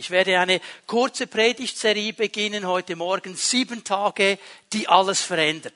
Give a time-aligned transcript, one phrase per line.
[0.00, 3.36] Ich werde eine kurze Predigtserie beginnen heute Morgen.
[3.36, 4.38] Sieben Tage,
[4.72, 5.74] die alles verändern.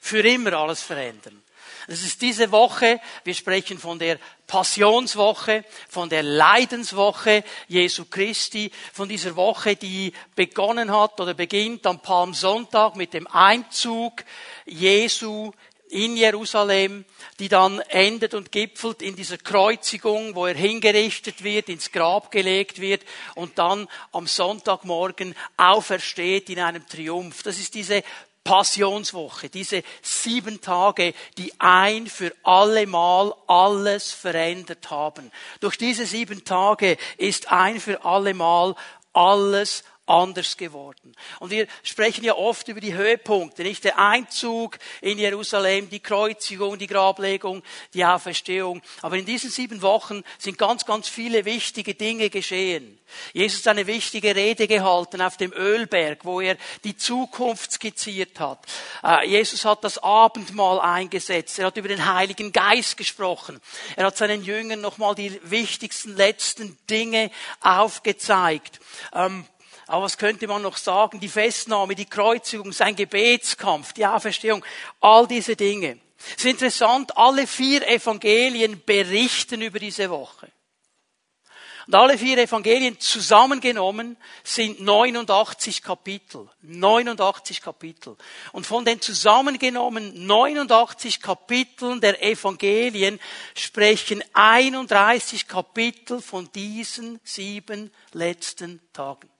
[0.00, 1.44] Für immer alles verändern.
[1.86, 9.08] Es ist diese Woche, wir sprechen von der Passionswoche, von der Leidenswoche Jesu Christi, von
[9.08, 14.24] dieser Woche, die begonnen hat oder beginnt am Palmsonntag mit dem Einzug
[14.64, 15.52] Jesu
[15.88, 17.04] in Jerusalem,
[17.38, 22.80] die dann endet und gipfelt in dieser Kreuzigung, wo er hingerichtet wird, ins Grab gelegt
[22.80, 23.02] wird
[23.34, 27.42] und dann am Sonntagmorgen aufersteht in einem Triumph.
[27.42, 28.02] Das ist diese
[28.46, 35.32] Passionswoche, diese sieben Tage, die ein für alle Mal alles verändert haben.
[35.60, 38.76] Durch diese sieben Tage ist ein für alle Mal
[39.12, 41.14] alles anders geworden.
[41.40, 46.78] Und wir sprechen ja oft über die Höhepunkte, nicht der Einzug in Jerusalem, die Kreuzigung,
[46.78, 48.82] die Grablegung, die Auferstehung.
[49.02, 52.98] Aber in diesen sieben Wochen sind ganz, ganz viele wichtige Dinge geschehen.
[53.32, 58.60] Jesus hat eine wichtige Rede gehalten auf dem Ölberg, wo er die Zukunft skizziert hat.
[59.02, 61.58] Äh, Jesus hat das Abendmahl eingesetzt.
[61.58, 63.60] Er hat über den Heiligen Geist gesprochen.
[63.94, 68.80] Er hat seinen Jüngern nochmal die wichtigsten letzten Dinge aufgezeigt.
[69.86, 71.20] Aber was könnte man noch sagen?
[71.20, 74.64] Die Festnahme, die Kreuzigung, sein Gebetskampf, die Auferstehung,
[75.00, 75.98] all diese Dinge.
[76.36, 80.50] Es ist interessant, alle vier Evangelien berichten über diese Woche.
[81.86, 86.48] Und alle vier Evangelien zusammengenommen sind 89 Kapitel.
[86.62, 88.16] 89 Kapitel.
[88.50, 93.20] Und von den zusammengenommen 89 Kapiteln der Evangelien
[93.54, 99.30] sprechen 31 Kapitel von diesen sieben letzten Tagen.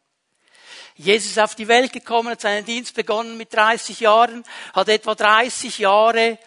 [0.94, 5.14] Jesus ist auf die Welt gekommen, hat seinen Dienst begonnen mit 30 Jahren, hat etwa
[5.14, 6.38] 30 Jahre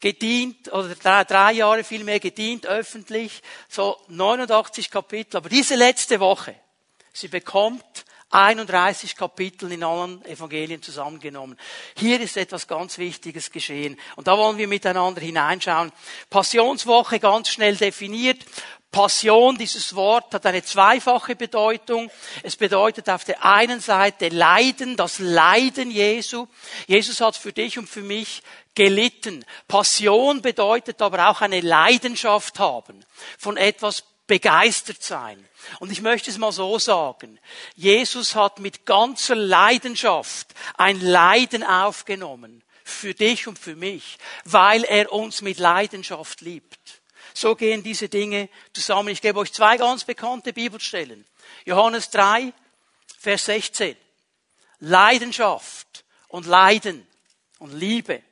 [0.00, 5.38] gedient, oder drei, drei Jahre vielmehr gedient, öffentlich, so 89 Kapitel.
[5.38, 6.54] Aber diese letzte Woche,
[7.12, 11.56] sie bekommt 31 Kapitel in allen Evangelien zusammengenommen.
[11.96, 13.98] Hier ist etwas ganz Wichtiges geschehen.
[14.16, 15.92] Und da wollen wir miteinander hineinschauen.
[16.28, 18.44] Passionswoche ganz schnell definiert.
[18.90, 22.10] Passion, dieses Wort hat eine zweifache Bedeutung.
[22.42, 26.46] Es bedeutet auf der einen Seite Leiden, das Leiden Jesu.
[26.86, 28.42] Jesus hat für dich und für mich
[28.74, 29.44] gelitten.
[29.68, 33.04] Passion bedeutet aber auch eine Leidenschaft haben,
[33.38, 35.46] von etwas begeistert sein.
[35.80, 37.38] Und ich möchte es mal so sagen.
[37.74, 42.62] Jesus hat mit ganzer Leidenschaft ein Leiden aufgenommen.
[42.84, 44.16] Für dich und für mich.
[44.44, 46.95] Weil er uns mit Leidenschaft liebt.
[47.36, 49.10] So gehen diese Dinge zusammen.
[49.10, 51.26] Ich gebe euch zwei ganz bekannte Bibelstellen.
[51.66, 52.50] Johannes 3,
[53.18, 53.94] Vers 16.
[54.78, 57.06] Leidenschaft und Leiden
[57.58, 58.22] und Liebe.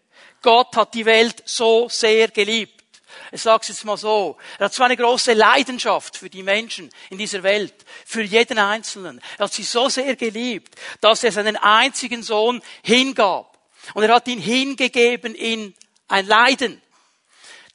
[0.41, 2.83] Gott hat die Welt so sehr geliebt.
[3.31, 4.39] Ich sage es jetzt mal so.
[4.59, 7.75] Er hat so eine große Leidenschaft für die Menschen in dieser Welt,
[8.07, 9.21] für jeden Einzelnen.
[9.37, 13.59] Er hat sie so sehr geliebt, dass er seinen einzigen Sohn hingab.
[13.93, 15.75] Und er hat ihn hingegeben in
[16.09, 16.81] ein Leiden.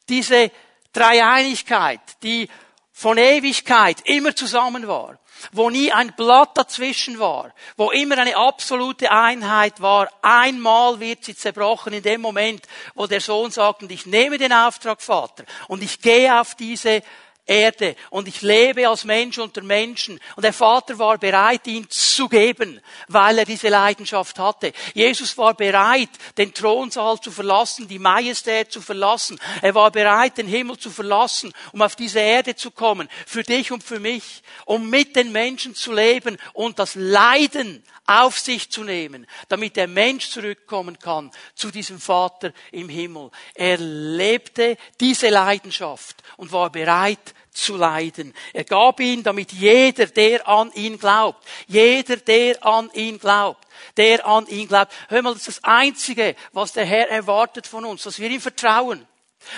[0.08, 0.52] Diese
[0.94, 2.50] Dreieinigkeit, die
[2.92, 5.20] von Ewigkeit immer zusammen war,
[5.54, 10.10] wo nie ein Blatt dazwischen war, wo immer eine absolute Einheit war.
[10.22, 14.52] Einmal wird sie zerbrochen in dem Moment, wo der Sohn sagt, und ich nehme den
[14.52, 17.02] Auftrag, Vater, und ich gehe auf diese
[17.50, 20.20] Erde und ich lebe als Mensch unter Menschen.
[20.36, 24.72] Und der Vater war bereit, ihn zu geben, weil er diese Leidenschaft hatte.
[24.94, 29.40] Jesus war bereit, den Thronsaal zu verlassen, die Majestät zu verlassen.
[29.64, 33.72] Er war bereit, den Himmel zu verlassen, um auf diese Erde zu kommen, für dich
[33.72, 38.84] und für mich, um mit den Menschen zu leben und das Leiden auf sich zu
[38.84, 43.30] nehmen, damit der Mensch zurückkommen kann zu diesem Vater im Himmel.
[43.54, 48.34] Er lebte diese Leidenschaft und war bereit zu leiden.
[48.54, 54.26] Er gab ihn, damit jeder, der an ihn glaubt, jeder, der an ihn glaubt, der
[54.26, 54.92] an ihn glaubt.
[55.08, 58.42] Hör mal, das ist das Einzige, was der Herr erwartet von uns, dass wir ihm
[58.42, 59.06] vertrauen.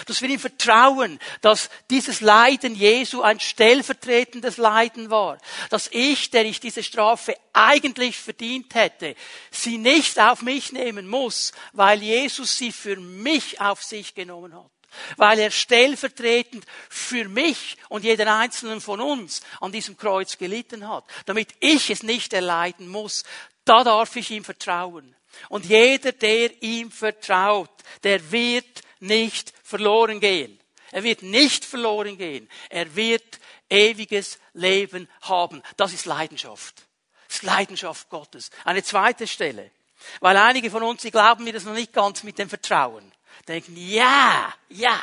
[0.06, 5.38] Dass wir ihm vertrauen, dass dieses Leiden Jesu ein stellvertretendes Leiden war.
[5.70, 9.16] Dass ich, der ich diese Strafe eigentlich verdient hätte,
[9.50, 14.70] sie nicht auf mich nehmen muss, weil Jesus sie für mich auf sich genommen hat.
[15.18, 21.06] Weil er stellvertretend für mich und jeden einzelnen von uns an diesem Kreuz gelitten hat.
[21.26, 23.24] Damit ich es nicht erleiden muss.
[23.66, 25.16] Da darf ich ihm vertrauen.
[25.50, 27.70] Und jeder, der ihm vertraut,
[28.04, 30.60] der wird nicht verloren gehen.
[30.92, 32.50] Er wird nicht verloren gehen.
[32.70, 33.40] Er wird
[33.70, 35.64] ewiges Leben haben.
[35.78, 36.86] Das ist Leidenschaft.
[37.28, 38.52] Das ist Leidenschaft Gottes.
[38.66, 39.72] Eine zweite Stelle.
[40.20, 43.12] Weil einige von uns, die glauben mir das noch nicht ganz mit dem Vertrauen.
[43.48, 45.02] Denken, ja, ja.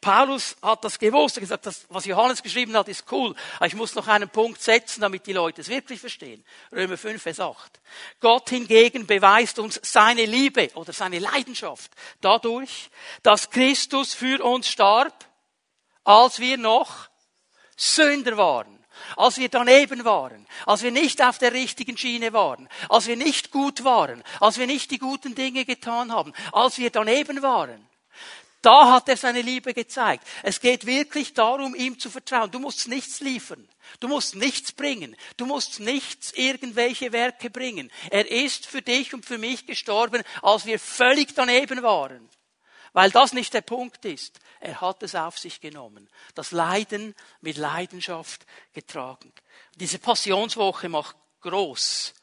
[0.00, 1.36] Paulus hat das gewusst.
[1.36, 3.34] Er hat gesagt, das, was Johannes geschrieben hat, ist cool.
[3.56, 6.44] Aber ich muss noch einen Punkt setzen, damit die Leute es wirklich verstehen.
[6.72, 7.80] Römer 5, Vers 8.
[8.20, 11.90] Gott hingegen beweist uns seine Liebe oder seine Leidenschaft
[12.20, 12.90] dadurch,
[13.22, 15.26] dass Christus für uns starb,
[16.04, 17.08] als wir noch
[17.76, 18.78] Sünder waren
[19.16, 23.50] als wir daneben waren, als wir nicht auf der richtigen Schiene waren, als wir nicht
[23.50, 27.88] gut waren, als wir nicht die guten Dinge getan haben, als wir daneben waren.
[28.60, 30.26] Da hat er seine Liebe gezeigt.
[30.42, 32.50] Es geht wirklich darum, ihm zu vertrauen.
[32.50, 33.68] Du musst nichts liefern.
[34.00, 35.16] Du musst nichts bringen.
[35.36, 37.90] Du musst nichts irgendwelche Werke bringen.
[38.10, 42.28] Er ist für dich und für mich gestorben, als wir völlig daneben waren.
[42.92, 44.40] Weil das nicht der Punkt ist.
[44.60, 46.10] Er hat es auf sich genommen.
[46.34, 49.32] Das Leiden mit Leidenschaft getragen.
[49.76, 52.14] Diese Passionswoche macht groß,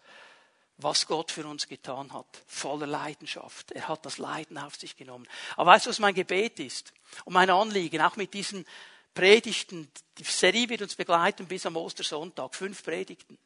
[0.77, 2.44] was Gott für uns getan hat.
[2.48, 3.72] Voller Leidenschaft.
[3.72, 5.27] Er hat das Leiden auf sich genommen.
[5.56, 6.94] Aber weißt du, was mein Gebet ist?
[7.24, 8.66] Und mein Anliegen, auch mit diesen
[9.13, 12.54] Predigten, die Serie wird uns begleiten bis am Ostersonntag.
[12.56, 13.38] Fünf Predigten.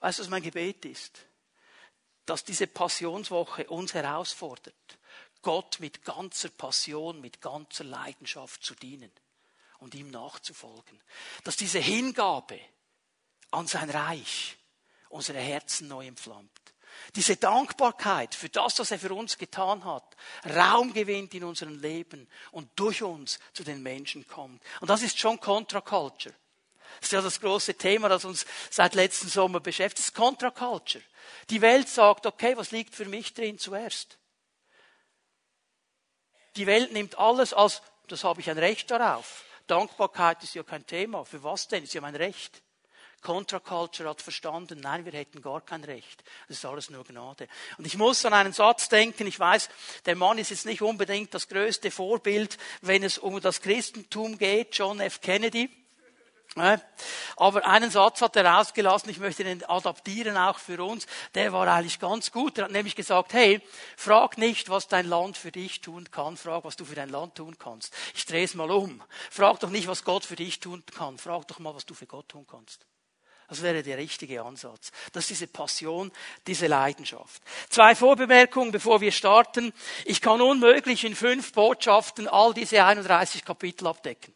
[0.00, 1.20] Weißt du, was mein Gebet ist?
[2.26, 4.74] Dass diese Passionswoche uns herausfordert
[5.40, 9.10] Gott mit ganzer Passion, mit ganzer Leidenschaft zu dienen
[9.78, 11.00] und ihm nachzufolgen.
[11.42, 12.60] Dass diese Hingabe
[13.50, 14.56] an sein Reich
[15.12, 16.50] unsere Herzen neu entflammt.
[17.14, 20.16] Diese Dankbarkeit für das, was er für uns getan hat,
[20.54, 24.62] Raum gewinnt in unserem Leben und durch uns zu den Menschen kommt.
[24.80, 26.34] Und das ist schon Contra-Culture.
[27.00, 29.98] Das ist ja das große Thema, das uns seit letzten Sommer beschäftigt.
[29.98, 31.02] Das ist Contra-Culture.
[31.50, 34.18] Die Welt sagt, okay, was liegt für mich drin zuerst?
[36.56, 39.44] Die Welt nimmt alles als, das habe ich ein Recht darauf.
[39.66, 41.24] Dankbarkeit ist ja kein Thema.
[41.24, 41.84] Für was denn?
[41.84, 42.62] Ist ja mein Recht.
[43.22, 46.22] Contra-Culture hat verstanden, nein, wir hätten gar kein Recht.
[46.48, 47.48] Das ist alles nur Gnade.
[47.78, 49.68] Und ich muss an einen Satz denken, ich weiß,
[50.04, 54.76] der Mann ist jetzt nicht unbedingt das größte Vorbild, wenn es um das Christentum geht,
[54.76, 55.20] John F.
[55.20, 55.70] Kennedy.
[57.36, 61.66] Aber einen Satz hat er rausgelassen, ich möchte den adaptieren auch für uns, der war
[61.66, 62.58] eigentlich ganz gut.
[62.58, 63.62] Er hat nämlich gesagt, hey,
[63.96, 67.36] frag nicht, was dein Land für dich tun kann, frag, was du für dein Land
[67.36, 67.94] tun kannst.
[68.14, 69.02] Ich drehe es mal um.
[69.30, 72.06] Frag doch nicht, was Gott für dich tun kann, frag doch mal, was du für
[72.06, 72.84] Gott tun kannst.
[73.52, 74.92] Das wäre der richtige Ansatz.
[75.12, 76.10] Das ist diese Passion,
[76.46, 77.42] diese Leidenschaft.
[77.68, 79.74] Zwei Vorbemerkungen, bevor wir starten.
[80.06, 84.32] Ich kann unmöglich in fünf Botschaften all diese 31 Kapitel abdecken.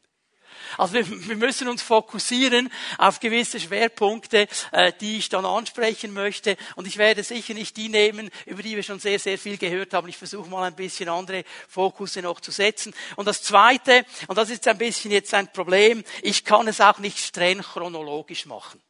[0.76, 6.58] Also wir, müssen uns fokussieren auf gewisse Schwerpunkte, äh, die ich dann ansprechen möchte.
[6.74, 9.94] Und ich werde sicher nicht die nehmen, über die wir schon sehr, sehr viel gehört
[9.94, 10.10] haben.
[10.10, 12.92] Ich versuche mal ein bisschen andere Fokusse noch zu setzen.
[13.16, 16.98] Und das Zweite, und das ist ein bisschen jetzt ein Problem, ich kann es auch
[16.98, 18.82] nicht streng chronologisch machen.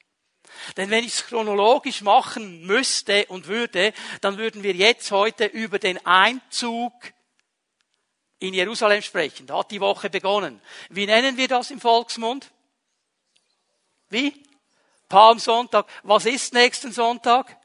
[0.77, 5.79] Denn wenn ich es chronologisch machen müsste und würde, dann würden wir jetzt heute über
[5.79, 6.93] den Einzug
[8.39, 9.47] in Jerusalem sprechen.
[9.47, 10.61] Da hat die Woche begonnen.
[10.91, 12.51] Wie nennen wir das im Volksmund?
[14.09, 14.45] Wie?
[15.09, 15.87] Palmsonntag.
[16.03, 17.57] Was ist nächsten Sonntag?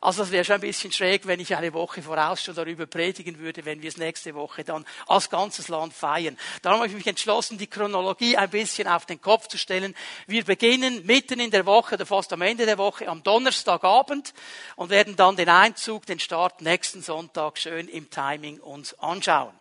[0.00, 3.38] Also das wäre schon ein bisschen schräg, wenn ich eine Woche voraus schon darüber predigen
[3.38, 6.36] würde, wenn wir es nächste Woche dann als ganzes Land feiern.
[6.60, 9.94] Darum habe ich mich entschlossen, die Chronologie ein bisschen auf den Kopf zu stellen.
[10.26, 14.34] Wir beginnen mitten in der Woche oder fast am Ende der Woche am Donnerstagabend
[14.76, 19.58] und werden dann den Einzug, den Start nächsten Sonntag schön im Timing uns anschauen.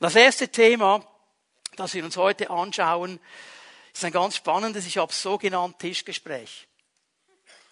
[0.00, 1.02] Das erste Thema,
[1.76, 3.20] das wir uns heute anschauen,
[3.94, 6.66] ist ein ganz spannendes, ich habe es so genannt, Tischgespräch.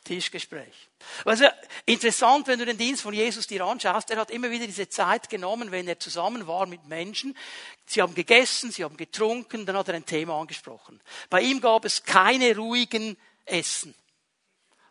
[0.05, 0.90] Tischgespräch.
[1.25, 1.47] Also
[1.87, 5.29] interessant, wenn du den Dienst von Jesus dir anschaust, er hat immer wieder diese Zeit
[5.29, 7.37] genommen, wenn er zusammen war mit Menschen.
[7.87, 11.01] Sie haben gegessen, sie haben getrunken, dann hat er ein Thema angesprochen.
[11.29, 13.95] Bei ihm gab es keine ruhigen Essen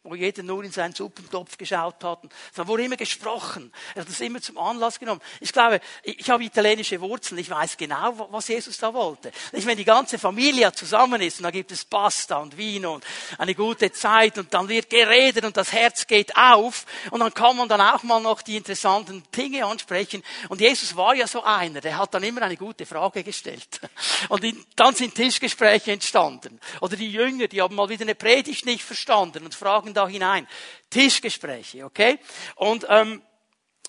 [0.10, 2.20] wo jeder nur in seinen Suppentopf geschaut hat.
[2.52, 3.72] Es wurde immer gesprochen.
[3.96, 5.22] Er hat das immer zum Anlass genommen.
[5.40, 7.40] Ich glaube, ich habe italienische Wurzeln.
[7.40, 9.32] Ich weiß genau, was Jesus da wollte.
[9.52, 13.06] Wenn die ganze Familie zusammen ist und da gibt es Pasta und Wein und
[13.38, 17.56] eine gute Zeit und dann wird geredet und das Herz geht auf und dann kann
[17.56, 20.24] man dann auch mal noch die interessanten Dinge ansprechen.
[20.50, 23.80] Und Jesus war ja so einer, der hat dann immer eine gute Frage gestellt.
[24.30, 24.44] Und
[24.76, 26.60] dann sind Tischgespräche entstanden.
[26.82, 30.48] Oder die Jünger, die haben mal wieder eine Predigt nicht verstanden und fragen da hinein.
[30.90, 32.20] Tischgespräche, okay?
[32.56, 33.22] Und ähm,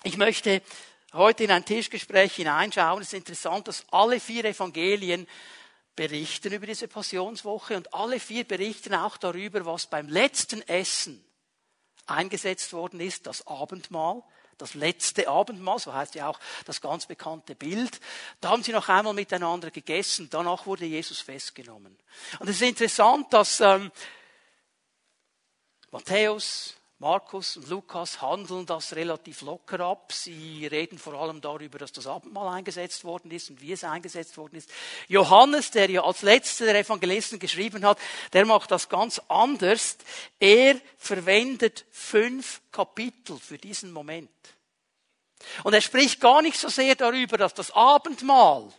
[0.03, 0.61] ich möchte
[1.13, 3.01] heute in ein Tischgespräch hineinschauen.
[3.01, 5.27] Es ist interessant, dass alle vier Evangelien
[5.95, 11.23] berichten über diese Passionswoche und alle vier berichten auch darüber, was beim letzten Essen
[12.07, 14.23] eingesetzt worden ist, das Abendmahl,
[14.57, 17.99] das letzte Abendmahl, so heißt ja auch das ganz bekannte Bild.
[18.41, 21.97] Da haben sie noch einmal miteinander gegessen, danach wurde Jesus festgenommen.
[22.39, 23.91] Und es ist interessant, dass ähm,
[25.91, 30.13] Matthäus, Markus und Lukas handeln das relativ locker ab.
[30.13, 34.37] Sie reden vor allem darüber, dass das Abendmahl eingesetzt worden ist und wie es eingesetzt
[34.37, 34.69] worden ist.
[35.07, 37.97] Johannes, der ja als letzter der Evangelisten geschrieben hat,
[38.33, 39.97] der macht das ganz anders.
[40.39, 44.29] Er verwendet fünf Kapitel für diesen Moment.
[45.63, 48.71] Und er spricht gar nicht so sehr darüber, dass das Abendmahl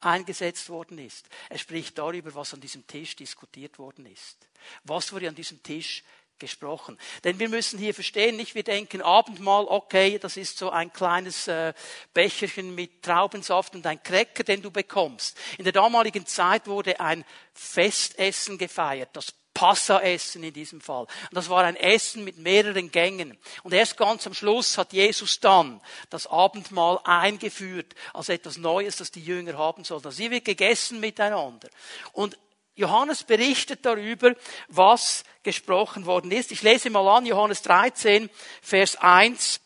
[0.00, 1.28] eingesetzt worden ist.
[1.48, 4.48] Er spricht darüber, was an diesem Tisch diskutiert worden ist.
[4.84, 6.04] Was wurde an diesem Tisch
[6.38, 6.98] gesprochen.
[7.24, 11.48] Denn wir müssen hier verstehen, nicht wir denken Abendmahl, okay, das ist so ein kleines
[11.48, 11.72] äh,
[12.12, 15.36] Becherchen mit Traubensaft und ein Cracker, den du bekommst.
[15.58, 17.24] In der damaligen Zeit wurde ein
[17.54, 21.04] Festessen gefeiert, das Passaessen in diesem Fall.
[21.04, 23.38] Und das war ein Essen mit mehreren Gängen.
[23.62, 29.10] Und erst ganz am Schluss hat Jesus dann das Abendmahl eingeführt als etwas Neues, das
[29.10, 30.08] die Jünger haben sollten.
[30.08, 31.70] Also sie wird gegessen miteinander.
[32.12, 32.36] Und
[32.74, 34.34] Johannes berichtet darüber,
[34.68, 36.52] was gesprochen worden ist.
[36.52, 38.28] Ich lese mal an, Johannes 13,
[38.60, 39.62] Vers 1,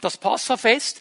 [0.00, 1.00] das Passafest.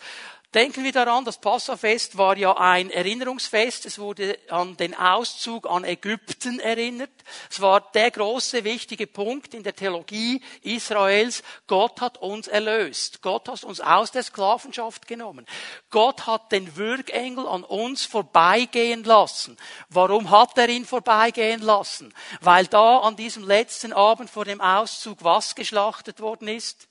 [0.54, 3.86] Denken wir daran, das Passafest war ja ein Erinnerungsfest.
[3.86, 7.10] Es wurde an den Auszug an Ägypten erinnert.
[7.50, 11.42] Es war der große, wichtige Punkt in der Theologie Israels.
[11.68, 13.22] Gott hat uns erlöst.
[13.22, 15.46] Gott hat uns aus der Sklavenschaft genommen.
[15.90, 19.56] Gott hat den Würgengel an uns vorbeigehen lassen.
[19.88, 22.14] Warum hat er ihn vorbeigehen lassen?
[22.42, 26.90] Weil da an diesem letzten Abend vor dem Auszug was geschlachtet worden ist?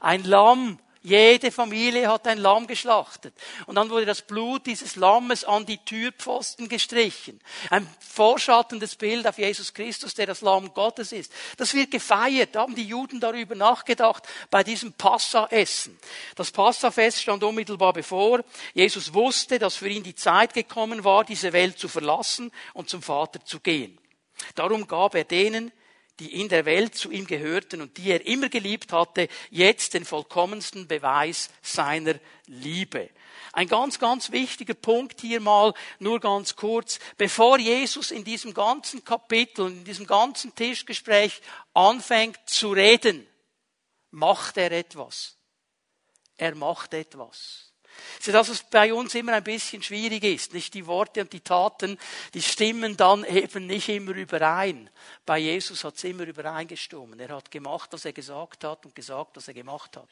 [0.00, 3.34] Ein Lamm jede Familie hat ein Lamm geschlachtet.
[3.66, 7.42] Und dann wurde das Blut dieses Lammes an die Türpfosten gestrichen.
[7.68, 11.30] Ein vorschattendes Bild auf Jesus Christus, der das Lamm Gottes ist.
[11.58, 12.54] Das wird gefeiert.
[12.54, 15.98] Da haben die Juden darüber nachgedacht bei diesem Passa-Essen.
[16.36, 18.42] Das Passafest stand unmittelbar bevor.
[18.72, 23.02] Jesus wusste, dass für ihn die Zeit gekommen war, diese Welt zu verlassen und zum
[23.02, 23.98] Vater zu gehen.
[24.54, 25.70] Darum gab er denen,
[26.20, 30.04] die in der Welt zu ihm gehörten und die er immer geliebt hatte, jetzt den
[30.04, 32.14] vollkommensten Beweis seiner
[32.46, 33.10] Liebe.
[33.52, 36.98] Ein ganz, ganz wichtiger Punkt hier mal, nur ganz kurz.
[37.16, 41.40] Bevor Jesus in diesem ganzen Kapitel, in diesem ganzen Tischgespräch
[41.72, 43.26] anfängt zu reden,
[44.10, 45.36] macht er etwas.
[46.36, 47.63] Er macht etwas.
[48.20, 50.54] So dass es bei uns immer ein bisschen schwierig ist.
[50.54, 51.98] Nicht die Worte und die Taten,
[52.32, 54.90] die stimmen dann eben nicht immer überein.
[55.26, 57.20] Bei Jesus hat es immer übereingestimmt.
[57.20, 60.08] Er hat gemacht, was er gesagt hat und gesagt, was er gemacht hat.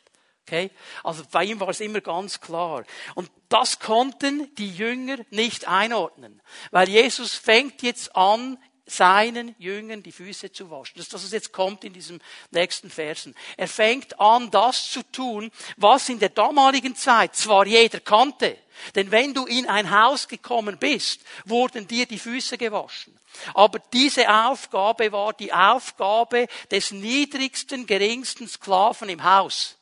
[0.46, 0.70] Okay?
[1.04, 2.84] Also bei ihm war es immer ganz klar.
[3.14, 6.40] Und das konnten die Jünger nicht einordnen.
[6.70, 10.94] Weil Jesus fängt jetzt an, seinen Jüngern die Füße zu waschen.
[10.96, 12.20] Das ist das, was jetzt kommt in diesem
[12.50, 13.34] nächsten Versen.
[13.56, 18.58] Er fängt an, das zu tun, was in der damaligen Zeit zwar jeder kannte,
[18.94, 23.18] denn wenn du in ein Haus gekommen bist, wurden dir die Füße gewaschen.
[23.54, 29.76] Aber diese Aufgabe war die Aufgabe des niedrigsten, geringsten Sklaven im Haus.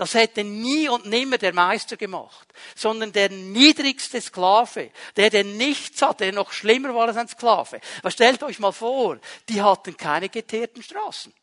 [0.00, 6.00] Das hätte nie und nimmer der Meister gemacht, sondern der niedrigste Sklave, der den nichts
[6.00, 7.82] hatte, der noch schlimmer war als ein Sklave.
[7.98, 9.18] Aber stellt euch mal vor,
[9.50, 11.34] die hatten keine geteerten Straßen.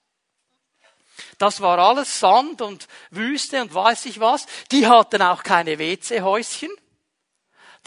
[1.37, 4.47] Das war alles Sand und Wüste und weiß ich was.
[4.71, 6.71] Die hatten auch keine WC-Häuschen.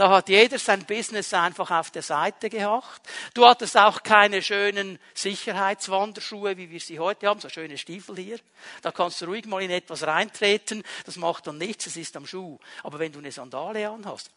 [0.00, 3.06] Da hat jeder sein Business einfach auf der Seite gehabt.
[3.34, 8.40] Du hattest auch keine schönen Sicherheitswanderschuhe, wie wir sie heute haben, so schöne Stiefel hier.
[8.80, 10.84] Da kannst du ruhig mal in etwas reintreten.
[11.04, 12.58] Das macht dann nichts, es ist am Schuh.
[12.82, 14.30] Aber wenn du eine Sandale anhast,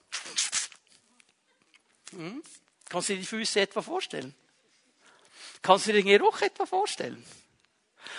[2.11, 2.43] hm?
[2.89, 4.35] kannst du dir die Füße etwa vorstellen?
[5.61, 7.25] Kannst du dir den Geruch etwa vorstellen?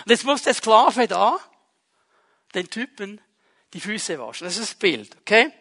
[0.06, 1.38] Und jetzt muss der Sklave da
[2.54, 3.20] den Typen
[3.74, 4.46] die Füße waschen.
[4.46, 5.52] Das ist das Bild, okay?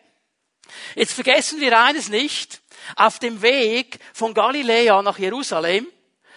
[0.95, 2.61] Jetzt vergessen wir eines nicht.
[2.95, 5.87] Auf dem Weg von Galiläa nach Jerusalem,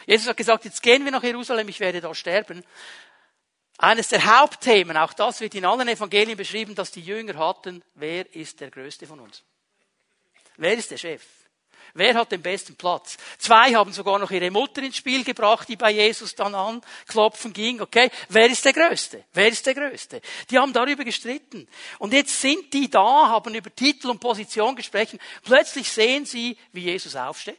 [0.06, 2.64] Jesus hat gesagt, jetzt gehen wir nach Jerusalem, ich werde da sterben.
[3.78, 8.32] Eines der Hauptthemen, auch das wird in allen Evangelien beschrieben, dass die Jünger hatten, wer
[8.34, 9.42] ist der Größte von uns?
[10.56, 11.22] Wer ist der Chef?
[11.96, 13.16] Wer hat den besten Platz?
[13.38, 17.80] Zwei haben sogar noch ihre Mutter ins Spiel gebracht, die bei Jesus dann anklopfen ging.
[17.80, 19.24] Okay, wer ist der Größte?
[19.32, 20.20] Wer ist der Größte?
[20.50, 21.66] Die haben darüber gestritten.
[21.98, 25.18] Und jetzt sind die da, haben über Titel und Position gesprochen.
[25.42, 27.58] Plötzlich sehen sie, wie Jesus aufsteht,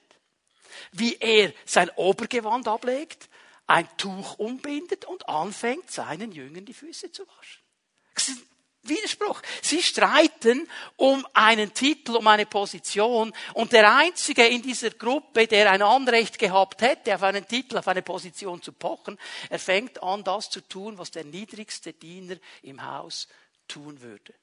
[0.91, 3.29] wie er sein Obergewand ablegt,
[3.65, 8.44] ein Tuch umbindet und anfängt, seinen Jüngern die Füße zu waschen.
[8.89, 9.41] Widerspruch.
[9.62, 15.72] Sie streiten um einen Titel, um eine Position und der Einzige in dieser Gruppe, der
[15.72, 19.17] ein Anrecht gehabt hätte, auf einen Titel, auf eine Position zu pochen,
[19.50, 23.27] er fängt an, das zu tun, was der niedrigste Diener im Haus
[23.67, 24.34] tun würde.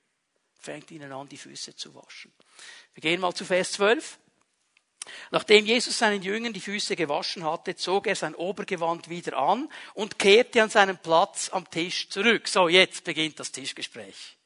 [0.59, 2.33] Fängt ihnen an, die Füße zu waschen.
[2.95, 4.19] Wir gehen mal zu Vers 12.
[5.31, 10.19] Nachdem Jesus seinen Jüngern die Füße gewaschen hatte, zog er sein Obergewand wieder an und
[10.19, 12.49] kehrte an seinen Platz am Tisch zurück.
[12.49, 14.37] So, jetzt beginnt das Tischgespräch.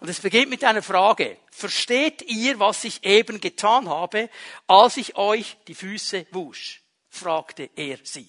[0.00, 1.36] Und es beginnt mit einer Frage.
[1.50, 4.30] Versteht ihr, was ich eben getan habe,
[4.66, 6.82] als ich euch die Füße wusch?
[7.08, 8.26] fragte er sie.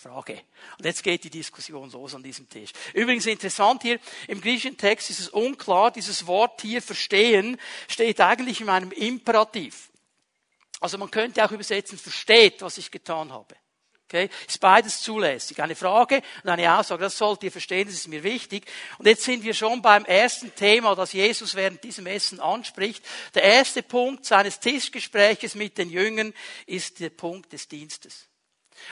[0.00, 0.42] Frage.
[0.78, 2.72] Und jetzt geht die Diskussion los an diesem Tisch.
[2.94, 8.62] Übrigens interessant hier, im griechischen Text ist es unklar, dieses Wort hier verstehen steht eigentlich
[8.62, 9.89] in einem Imperativ.
[10.80, 13.54] Also man könnte auch übersetzen, versteht, was ich getan habe.
[14.10, 14.28] Okay?
[14.48, 15.62] Ist beides zulässig.
[15.62, 17.04] Eine Frage und eine Aussage.
[17.04, 18.66] Das sollt ihr verstehen, das ist mir wichtig.
[18.98, 23.04] Und jetzt sind wir schon beim ersten Thema, das Jesus während diesem Essen anspricht.
[23.34, 26.34] Der erste Punkt seines Tischgespräches mit den Jüngern
[26.66, 28.26] ist der Punkt des Dienstes.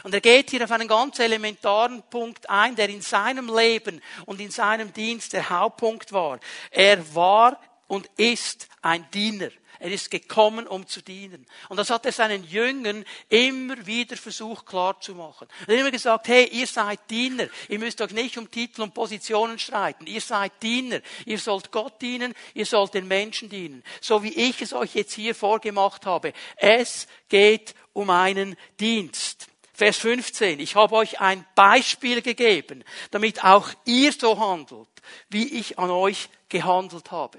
[0.05, 4.41] Und er geht hier auf einen ganz elementaren Punkt ein, der in seinem Leben und
[4.41, 6.39] in seinem Dienst der Hauptpunkt war.
[6.71, 9.49] Er war und ist ein Diener.
[9.81, 11.47] Er ist gekommen, um zu dienen.
[11.69, 15.49] Und das hat er seinen Jüngern immer wieder versucht klarzumachen.
[15.67, 17.49] Er hat immer gesagt, hey, ihr seid Diener.
[17.69, 20.07] Ihr müsst euch nicht um Titel und Positionen streiten.
[20.07, 21.01] Ihr seid Diener.
[21.27, 22.35] Ihr sollt Gott dienen.
[22.55, 23.83] Ihr sollt den Menschen dienen.
[24.01, 26.33] So wie ich es euch jetzt hier vorgemacht habe.
[26.57, 29.49] Es geht um einen Dienst.
[29.79, 30.59] Vers 15.
[30.59, 32.83] Ich habe euch ein Beispiel gegeben,
[33.13, 34.89] damit auch ihr so handelt,
[35.29, 37.39] wie ich an euch gehandelt habe.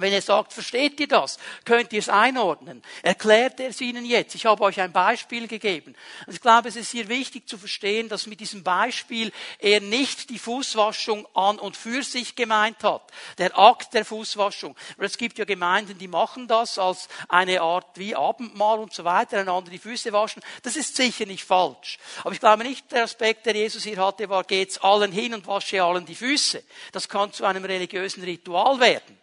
[0.00, 1.38] Wenn er sagt, versteht ihr das?
[1.64, 2.82] Könnt ihr es einordnen?
[3.02, 4.34] Erklärt er es ihnen jetzt.
[4.34, 5.94] Ich habe euch ein Beispiel gegeben.
[6.26, 10.30] Und ich glaube, es ist hier wichtig zu verstehen, dass mit diesem Beispiel er nicht
[10.30, 13.02] die Fußwaschung an und für sich gemeint hat.
[13.38, 14.76] Der Akt der Fußwaschung.
[14.98, 19.38] Es gibt ja Gemeinden, die machen das als eine Art wie Abendmahl und so weiter,
[19.38, 20.42] einander die Füße waschen.
[20.62, 21.98] Das ist sicher nicht falsch.
[22.22, 25.46] Aber ich glaube nicht, der Aspekt, der Jesus hier hatte, war, geht's allen hin und
[25.46, 26.62] wasche allen die Füße.
[26.92, 29.19] Das kann zu einem religiösen Ritual werden.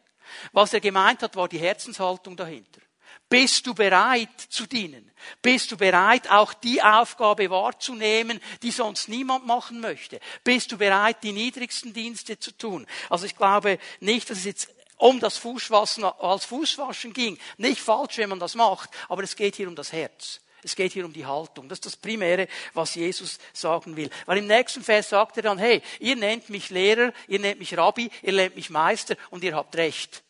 [0.52, 2.82] Was er gemeint hat, war die Herzenshaltung dahinter.
[3.30, 5.12] Bist du bereit zu dienen?
[5.42, 10.20] Bist du bereit, auch die Aufgabe wahrzunehmen, die sonst niemand machen möchte?
[10.44, 12.88] Bist du bereit, die niedrigsten Dienste zu tun?
[13.10, 17.38] Also ich glaube nicht, dass es jetzt um das Fußwaschen als Fußwaschen ging.
[17.58, 20.40] Nicht falsch, wenn man das macht, aber es geht hier um das Herz.
[20.68, 21.70] Es geht hier um die Haltung.
[21.70, 24.10] Das ist das Primäre, was Jesus sagen will.
[24.26, 27.78] Weil im nächsten Vers sagt er dann, hey, ihr nennt mich Lehrer, ihr nennt mich
[27.78, 30.24] Rabbi, ihr nennt mich Meister und ihr habt recht.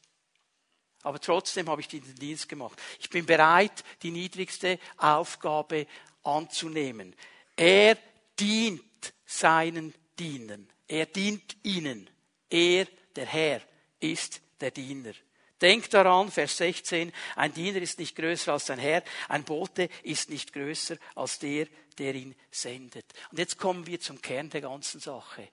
[1.02, 2.80] Aber trotzdem habe ich diesen Dienst gemacht.
[3.00, 5.88] Ich bin bereit, die niedrigste Aufgabe
[6.24, 7.16] anzunehmen.
[7.56, 7.98] Er
[8.40, 8.84] dient
[9.26, 10.70] seinen Dienern.
[10.88, 12.10] Er dient ihnen.
[12.48, 13.62] Er, der Herr,
[14.00, 15.14] ist der Diener.
[15.62, 20.30] Denkt daran, Vers 16, ein Diener ist nicht größer als sein Herr, ein Bote ist
[20.30, 21.68] nicht größer als der,
[21.98, 23.06] der ihn sendet.
[23.32, 25.50] Und jetzt kommen wir zum Kern der ganzen Sache.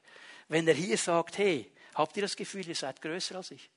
[0.48, 3.70] Wenn er hier sagt, hey, habt ihr das Gefühl, ihr seid größer als ich?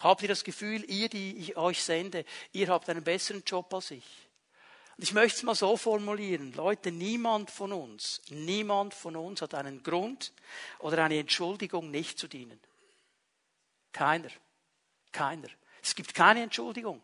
[0.00, 3.90] Habt ihr das Gefühl, ihr, die ich euch sende, ihr habt einen besseren Job als
[3.90, 4.04] ich?
[4.96, 6.52] Und ich möchte es mal so formulieren.
[6.54, 10.32] Leute, niemand von uns, niemand von uns hat einen Grund
[10.78, 12.58] oder eine Entschuldigung, nicht zu dienen.
[13.92, 14.30] Keiner.
[15.12, 15.48] Keiner.
[15.82, 17.02] Es gibt keine Entschuldigung.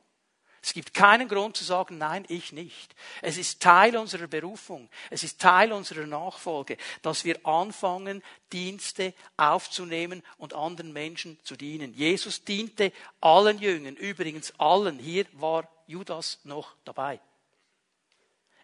[0.60, 2.94] Es gibt keinen Grund zu sagen, nein, ich nicht.
[3.22, 4.88] Es ist Teil unserer Berufung.
[5.08, 11.94] Es ist Teil unserer Nachfolge, dass wir anfangen, Dienste aufzunehmen und anderen Menschen zu dienen.
[11.94, 14.98] Jesus diente allen Jüngern, übrigens allen.
[14.98, 17.20] Hier war Judas noch dabei.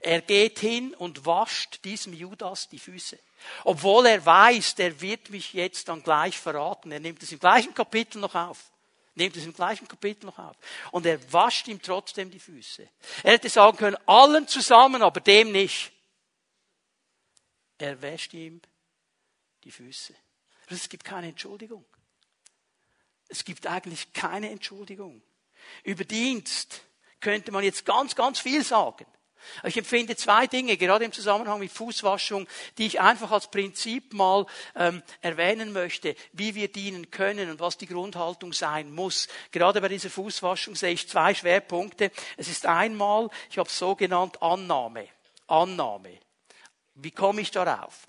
[0.00, 3.18] Er geht hin und wascht diesem Judas die Füße.
[3.64, 6.92] Obwohl er weiß, der wird mich jetzt dann gleich verraten.
[6.92, 8.70] Er nimmt es im gleichen Kapitel noch auf.
[9.14, 10.56] Nehmt es im gleichen Kapitel noch auf.
[10.90, 12.88] Und er wascht ihm trotzdem die Füße.
[13.22, 15.92] Er hätte sagen können, allen zusammen, aber dem nicht.
[17.78, 18.60] Er wäscht ihm
[19.62, 20.14] die Füße.
[20.68, 21.84] Es gibt keine Entschuldigung.
[23.28, 25.22] Es gibt eigentlich keine Entschuldigung.
[25.82, 26.82] Über Dienst
[27.20, 29.06] könnte man jetzt ganz, ganz viel sagen.
[29.64, 32.46] Ich empfinde zwei Dinge, gerade im Zusammenhang mit Fußwaschung,
[32.78, 37.78] die ich einfach als Prinzip mal ähm, erwähnen möchte, wie wir dienen können und was
[37.78, 39.28] die Grundhaltung sein muss.
[39.52, 42.10] Gerade bei dieser Fußwaschung sehe ich zwei Schwerpunkte.
[42.36, 45.08] Es ist einmal, ich habe es so genannt, Annahme.
[45.46, 46.18] Annahme.
[46.94, 48.06] Wie komme ich darauf?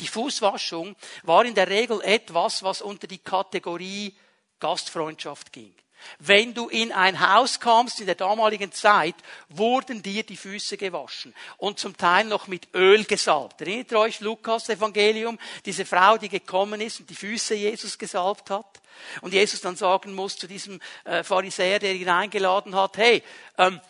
[0.00, 4.16] Die Fußwaschung war in der Regel etwas, was unter die Kategorie
[4.58, 5.74] Gastfreundschaft ging.
[6.18, 9.14] Wenn du in ein Haus kamst in der damaligen Zeit,
[9.48, 13.60] wurden dir die Füße gewaschen und zum Teil noch mit Öl gesalbt.
[13.60, 18.50] Erinnert ihr euch Lukas Evangelium, diese Frau, die gekommen ist und die Füße Jesus gesalbt
[18.50, 18.80] hat?
[19.20, 23.22] Und Jesus dann sagen muss zu diesem äh, Pharisäer, der ihn eingeladen hat, hey,
[23.58, 23.80] ähm,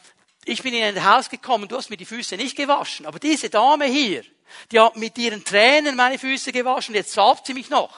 [0.45, 3.51] ich bin in ein Haus gekommen, du hast mir die Füße nicht gewaschen, aber diese
[3.51, 4.25] Dame hier,
[4.71, 7.95] die hat mit ihren Tränen meine Füße gewaschen, jetzt salbt sie mich noch.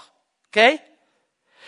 [0.49, 0.81] Okay?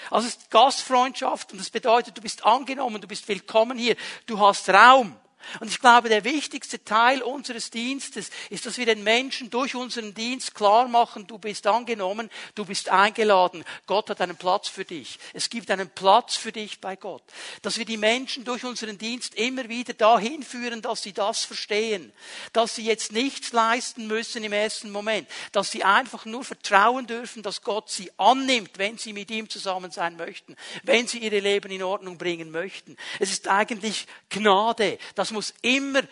[0.09, 4.39] Also es ist Gastfreundschaft und das bedeutet, du bist angenommen, du bist willkommen hier, du
[4.39, 5.15] hast Raum.
[5.61, 10.15] Und ich glaube, der wichtigste Teil unseres Dienstes ist, dass wir den Menschen durch unseren
[10.15, 15.19] Dienst klar machen, du bist angenommen, du bist eingeladen, Gott hat einen Platz für dich.
[15.33, 17.23] Es gibt einen Platz für dich bei Gott.
[17.63, 22.13] Dass wir die Menschen durch unseren Dienst immer wieder dahin führen, dass sie das verstehen,
[22.53, 27.43] dass sie jetzt nichts leisten müssen im ersten Moment, dass sie einfach nur vertrauen dürfen,
[27.43, 31.71] dass Gott sie annimmt, wenn sie mit ihm zusammen sein möchten, wenn sie ihre Leben
[31.71, 32.97] in Ordnung bringen möchten.
[33.19, 34.99] Es ist eigentlich Gnade.
[35.31, 36.03] Das muss immer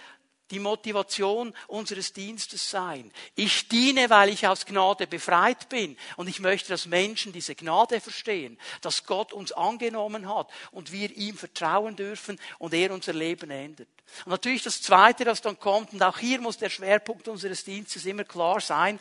[0.52, 3.10] die Motivation unseres Dienstes sein.
[3.34, 8.00] Ich diene, weil ich aus Gnade befreit bin und ich möchte, dass Menschen diese Gnade
[8.00, 13.50] verstehen, dass Gott uns angenommen hat und wir ihm vertrauen dürfen und er unser Leben
[13.50, 13.88] ändert.
[14.24, 18.06] Und natürlich das Zweite, das dann kommt, und auch hier muss der Schwerpunkt unseres Dienstes
[18.06, 19.00] immer klar sein,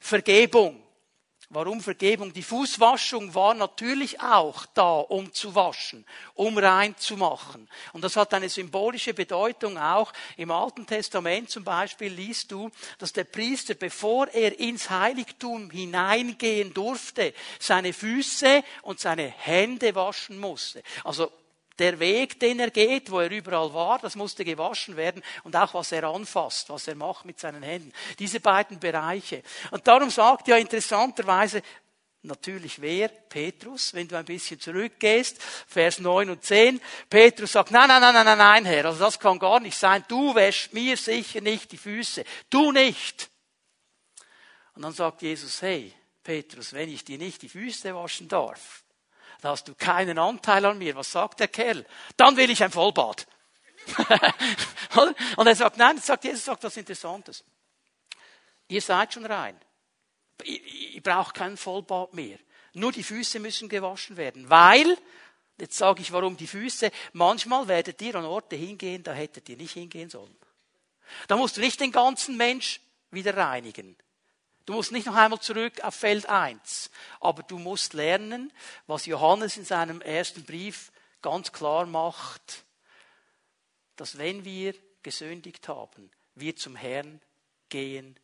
[0.00, 0.82] Vergebung.
[1.54, 2.32] Warum Vergebung?
[2.32, 7.68] Die Fußwaschung war natürlich auch da, um zu waschen, um rein zu machen.
[7.92, 10.14] Und das hat eine symbolische Bedeutung auch.
[10.38, 16.72] Im Alten Testament zum Beispiel liest du, dass der Priester, bevor er ins Heiligtum hineingehen
[16.72, 20.82] durfte, seine Füße und seine Hände waschen musste.
[21.04, 21.30] Also
[21.78, 25.74] der Weg, den er geht, wo er überall war, das musste gewaschen werden und auch
[25.74, 27.92] was er anfasst, was er macht mit seinen Händen.
[28.18, 29.42] Diese beiden Bereiche.
[29.70, 31.62] Und darum sagt ja interessanterweise
[32.24, 33.08] Natürlich wer?
[33.08, 36.80] Petrus, wenn du ein bisschen zurückgehst, Vers 9 und 10.
[37.10, 40.04] Petrus sagt, nein, nein, nein, nein, nein, Herr, also das kann gar nicht sein.
[40.06, 42.22] Du wäschst mir sicher nicht die Füße.
[42.48, 43.28] Du nicht.
[44.74, 48.81] Und dann sagt Jesus, hey, Petrus, wenn ich dir nicht die Füße waschen darf,
[49.42, 50.94] da hast du keinen Anteil an mir.
[50.94, 51.84] Was sagt der Kerl?
[52.16, 53.26] Dann will ich ein Vollbad.
[55.36, 57.42] und er sagt, nein, sagt, Jesus sagt was Interessantes.
[58.68, 59.60] Ihr seid schon rein.
[60.44, 62.38] Ihr braucht kein Vollbad mehr.
[62.74, 64.96] Nur die Füße müssen gewaschen werden, weil,
[65.58, 69.56] jetzt sage ich warum die Füße, manchmal werdet ihr an Orte hingehen, da hättet ihr
[69.56, 70.36] nicht hingehen sollen.
[71.26, 73.96] Da musst du nicht den ganzen Mensch wieder reinigen.
[74.64, 78.52] Du musst nicht noch einmal zurück auf Feld 1, aber du musst lernen,
[78.86, 82.64] was Johannes in seinem ersten Brief ganz klar macht,
[83.96, 87.20] dass wenn wir gesündigt haben, wir zum Herrn
[87.68, 88.18] gehen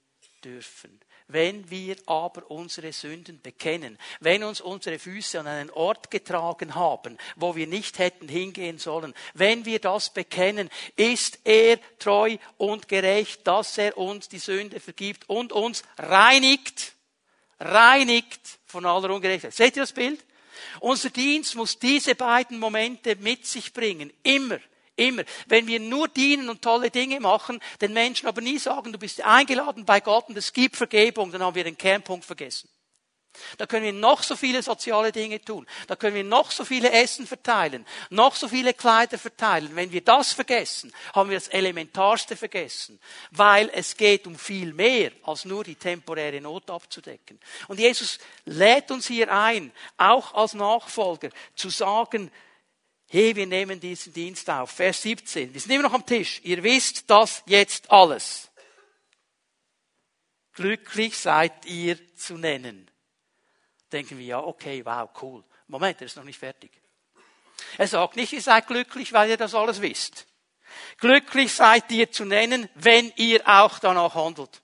[0.44, 1.00] dürfen.
[1.30, 7.18] Wenn wir aber unsere Sünden bekennen, wenn uns unsere Füße an einen Ort getragen haben,
[7.36, 13.46] wo wir nicht hätten hingehen sollen, wenn wir das bekennen, ist er treu und gerecht,
[13.46, 16.94] dass er uns die Sünde vergibt und uns reinigt,
[17.60, 19.54] reinigt von aller Ungerechtigkeit.
[19.54, 20.24] Seht ihr das Bild?
[20.80, 24.58] Unser Dienst muss diese beiden Momente mit sich bringen, immer.
[24.98, 25.22] Immer.
[25.46, 29.22] Wenn wir nur dienen und tolle Dinge machen, den Menschen aber nie sagen, du bist
[29.22, 32.68] eingeladen bei Gott und es gibt Vergebung, dann haben wir den Kernpunkt vergessen.
[33.58, 35.66] Da können wir noch so viele soziale Dinge tun.
[35.86, 39.76] Da können wir noch so viele Essen verteilen, noch so viele Kleider verteilen.
[39.76, 42.98] Wenn wir das vergessen, haben wir das Elementarste vergessen.
[43.30, 47.38] Weil es geht um viel mehr, als nur die temporäre Not abzudecken.
[47.68, 52.32] Und Jesus lädt uns hier ein, auch als Nachfolger, zu sagen,
[53.08, 54.70] hey, wir nehmen diesen Dienst auf.
[54.70, 55.52] Vers 17.
[55.52, 56.40] Wir sind immer noch am Tisch.
[56.44, 58.50] Ihr wisst das jetzt alles.
[60.52, 62.90] Glücklich seid ihr zu nennen.
[63.92, 65.44] Denken wir, ja, okay, wow, cool.
[65.68, 66.70] Moment, er ist noch nicht fertig.
[67.76, 70.26] Er sagt nicht, ihr seid glücklich, weil ihr das alles wisst.
[70.98, 74.62] Glücklich seid ihr zu nennen, wenn ihr auch danach handelt.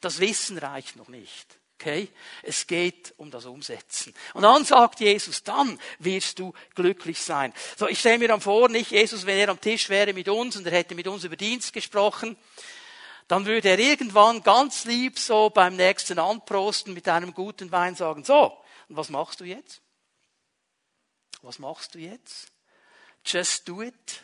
[0.00, 1.58] Das Wissen reicht noch nicht.
[1.78, 2.08] Okay?
[2.42, 4.14] Es geht um das Umsetzen.
[4.32, 7.52] Und dann sagt Jesus, dann wirst du glücklich sein.
[7.76, 10.56] So, ich stelle mir dann vor, nicht Jesus, wenn er am Tisch wäre mit uns
[10.56, 12.36] und er hätte mit uns über Dienst gesprochen,
[13.28, 18.24] dann würde er irgendwann ganz lieb so beim nächsten Anprosten mit einem guten Wein sagen,
[18.24, 18.56] so,
[18.88, 19.80] und was machst du jetzt?
[21.42, 22.52] Was machst du jetzt?
[23.24, 24.23] Just do it.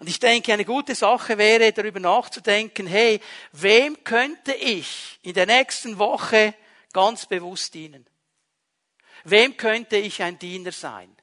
[0.00, 3.20] Und ich denke, eine gute Sache wäre, darüber nachzudenken, hey,
[3.52, 6.54] wem könnte ich in der nächsten Woche
[6.92, 8.06] ganz bewusst dienen?
[9.24, 11.14] Wem könnte ich ein Diener sein?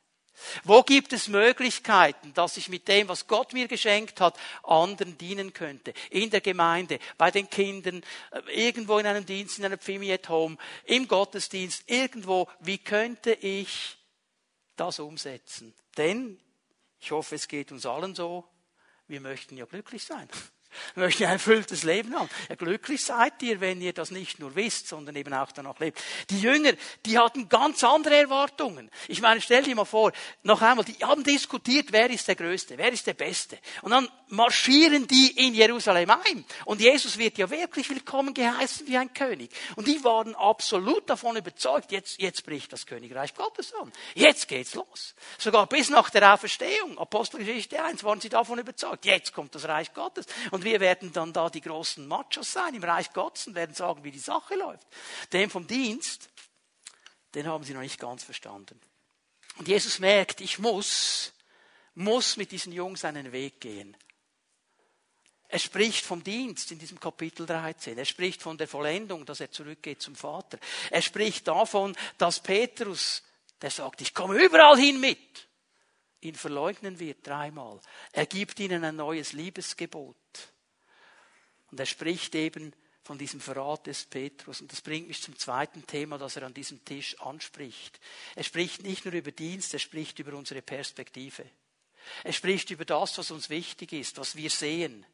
[0.64, 5.54] Wo gibt es Möglichkeiten, dass ich mit dem, was Gott mir geschenkt hat, anderen dienen
[5.54, 5.94] könnte?
[6.10, 10.30] In der Gemeinde, bei den Kindern, äh, irgendwo in einem Dienst, in einer Pfimi at
[10.30, 12.48] Home, im Gottesdienst, irgendwo.
[12.60, 13.98] Wie könnte ich
[14.76, 15.74] das umsetzen?
[15.98, 16.40] Denn,
[17.06, 18.50] ich hoffe, es geht uns allen so,
[19.08, 20.28] wir möchten ja glücklich sein.
[20.96, 22.30] Wir möchten ein erfülltes Leben haben.
[22.50, 26.02] Ja, glücklich seid ihr, wenn ihr das nicht nur wisst, sondern eben auch danach lebt.
[26.30, 26.74] Die Jünger,
[27.06, 28.90] die hatten ganz andere Erwartungen.
[29.08, 30.12] Ich meine, stell dir mal vor,
[30.44, 33.58] noch einmal, die haben diskutiert, wer ist der Größte, wer ist der Beste.
[33.82, 36.46] Und dann marschieren die in Jerusalem ein.
[36.66, 39.52] Und Jesus wird ja wirklich willkommen geheißen wie ein König.
[39.76, 43.92] Und die waren absolut davon überzeugt, jetzt, jetzt bricht das Königreich Gottes an.
[44.14, 45.16] Jetzt geht's los.
[45.38, 49.06] Sogar bis nach der Auferstehung, Apostelgeschichte 1, waren sie davon überzeugt.
[49.06, 50.26] Jetzt kommt das Reich Gottes.
[50.52, 54.04] Und wir werden dann da die großen Machos sein im Reich Gottes und werden sagen,
[54.04, 54.86] wie die Sache läuft.
[55.32, 56.30] Den vom Dienst,
[57.34, 58.80] den haben sie noch nicht ganz verstanden.
[59.58, 61.34] Und Jesus merkt, ich muss,
[61.94, 63.96] muss mit diesen Jungs einen Weg gehen.
[65.48, 67.98] Er spricht vom Dienst in diesem Kapitel 13.
[67.98, 70.58] Er spricht von der Vollendung, dass er zurückgeht zum Vater.
[70.90, 73.24] Er spricht davon, dass Petrus,
[73.62, 75.48] der sagt, ich komme überall hin mit,
[76.22, 77.80] ihn verleugnen wird dreimal.
[78.12, 80.18] Er gibt ihnen ein neues Liebesgebot.
[81.72, 82.74] Und er spricht eben
[83.04, 84.62] von diesem Verrat des Petrus.
[84.62, 88.00] Und das bringt mich zum zweiten Thema, das er an diesem Tisch anspricht.
[88.36, 91.46] Er spricht nicht nur über Dienst, er spricht über unsere Perspektive.
[92.24, 95.06] Er spricht über das, was uns wichtig ist, was wir sehen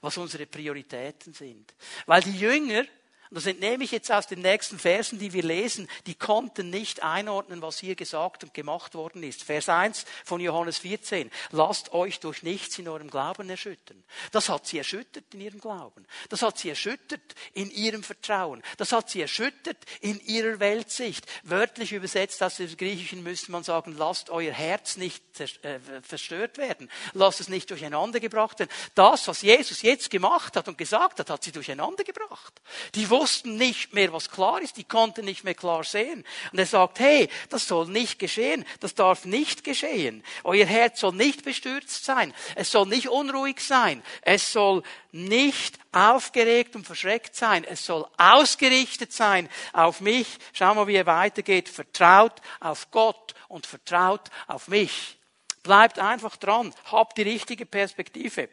[0.00, 1.74] was unsere Prioritäten sind.
[2.06, 2.84] Weil die Jünger
[3.30, 5.88] und das entnehme ich jetzt aus den nächsten Versen, die wir lesen.
[6.06, 9.42] Die konnten nicht einordnen, was hier gesagt und gemacht worden ist.
[9.42, 11.30] Vers 1 von Johannes 14.
[11.50, 14.02] Lasst euch durch nichts in eurem Glauben erschüttern.
[14.30, 16.06] Das hat sie erschüttert in ihrem Glauben.
[16.28, 18.62] Das hat sie erschüttert in ihrem Vertrauen.
[18.76, 21.26] Das hat sie erschüttert in ihrer Weltsicht.
[21.42, 26.90] Wörtlich übersetzt aus dem Griechischen müsste man sagen, lasst euer Herz nicht äh, verstört werden.
[27.12, 28.70] Lasst es nicht durcheinander gebracht werden.
[28.94, 32.60] Das, was Jesus jetzt gemacht hat und gesagt hat, hat sie durcheinander gebracht.
[32.94, 36.24] Die wussten nicht mehr, was klar ist, die konnten nicht mehr klar sehen.
[36.52, 40.22] Und er sagt, hey, das soll nicht geschehen, das darf nicht geschehen.
[40.44, 46.76] Euer Herz soll nicht bestürzt sein, es soll nicht unruhig sein, es soll nicht aufgeregt
[46.76, 50.26] und verschreckt sein, es soll ausgerichtet sein auf mich.
[50.52, 51.68] Schau mal, wie er weitergeht.
[51.68, 55.18] Vertraut auf Gott und vertraut auf mich.
[55.62, 58.48] Bleibt einfach dran, habt die richtige Perspektive.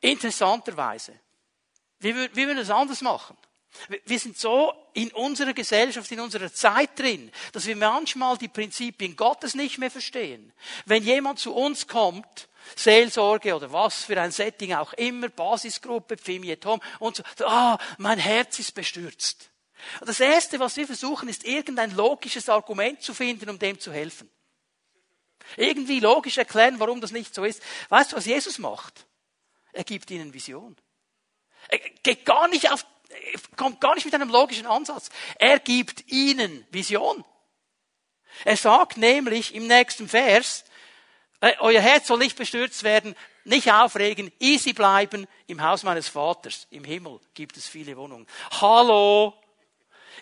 [0.00, 1.12] Interessanterweise,
[2.02, 3.36] wie, wie würden wir es anders machen?
[4.04, 9.16] Wir sind so in unserer Gesellschaft, in unserer Zeit drin, dass wir manchmal die Prinzipien
[9.16, 10.52] Gottes nicht mehr verstehen.
[10.84, 16.64] Wenn jemand zu uns kommt, Seelsorge oder was für ein Setting auch immer, Basisgruppe, Pfimiet
[16.66, 19.50] Home und so, ah, mein Herz ist bestürzt.
[20.00, 24.30] Das Erste, was wir versuchen, ist irgendein logisches Argument zu finden, um dem zu helfen.
[25.56, 27.62] Irgendwie logisch erklären, warum das nicht so ist.
[27.88, 29.06] Weißt du, was Jesus macht?
[29.72, 30.76] Er gibt ihnen Vision.
[32.02, 32.84] Geht gar nicht auf,
[33.56, 35.10] kommt gar nicht mit einem logischen Ansatz.
[35.38, 37.24] Er gibt ihnen Vision.
[38.44, 40.64] Er sagt nämlich im nächsten Vers,
[41.40, 45.26] äh, euer Herz soll nicht bestürzt werden, nicht aufregen, easy bleiben.
[45.46, 48.26] Im Haus meines Vaters, im Himmel, gibt es viele Wohnungen.
[48.60, 49.34] Hallo,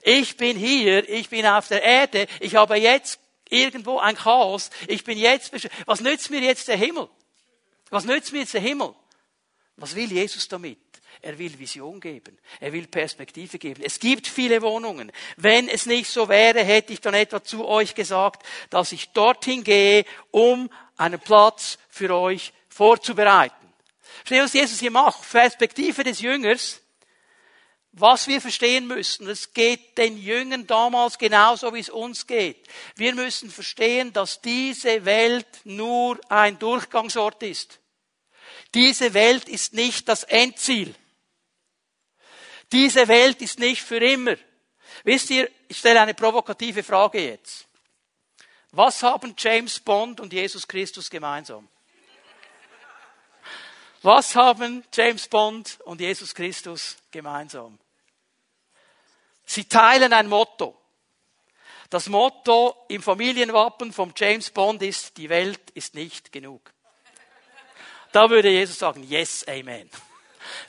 [0.02, 5.04] ich bin hier, ich bin auf der Erde, ich habe jetzt irgendwo ein Chaos, ich
[5.04, 5.52] bin jetzt,
[5.86, 7.08] was nützt mir jetzt der Himmel?
[7.90, 8.94] Was nützt mir jetzt der Himmel?
[9.76, 10.78] Was will Jesus damit?
[11.22, 12.38] Er will Vision geben.
[12.60, 13.82] Er will Perspektive geben.
[13.84, 15.12] Es gibt viele Wohnungen.
[15.36, 19.62] Wenn es nicht so wäre, hätte ich dann etwa zu euch gesagt, dass ich dorthin
[19.62, 23.54] gehe, um einen Platz für euch vorzubereiten.
[24.24, 25.30] Verstehen, was Jesus hier macht?
[25.30, 26.80] Perspektive des Jüngers.
[27.92, 32.68] Was wir verstehen müssen, es geht den Jüngern damals genauso, wie es uns geht.
[32.94, 37.80] Wir müssen verstehen, dass diese Welt nur ein Durchgangsort ist.
[38.74, 40.94] Diese Welt ist nicht das Endziel.
[42.72, 44.36] Diese Welt ist nicht für immer.
[45.04, 47.66] Wisst ihr, ich stelle eine provokative Frage jetzt.
[48.72, 51.68] Was haben James Bond und Jesus Christus gemeinsam?
[54.02, 57.78] Was haben James Bond und Jesus Christus gemeinsam?
[59.44, 60.80] Sie teilen ein Motto.
[61.90, 66.72] Das Motto im Familienwappen vom James Bond ist, die Welt ist nicht genug.
[68.12, 69.90] Da würde Jesus sagen, yes, amen.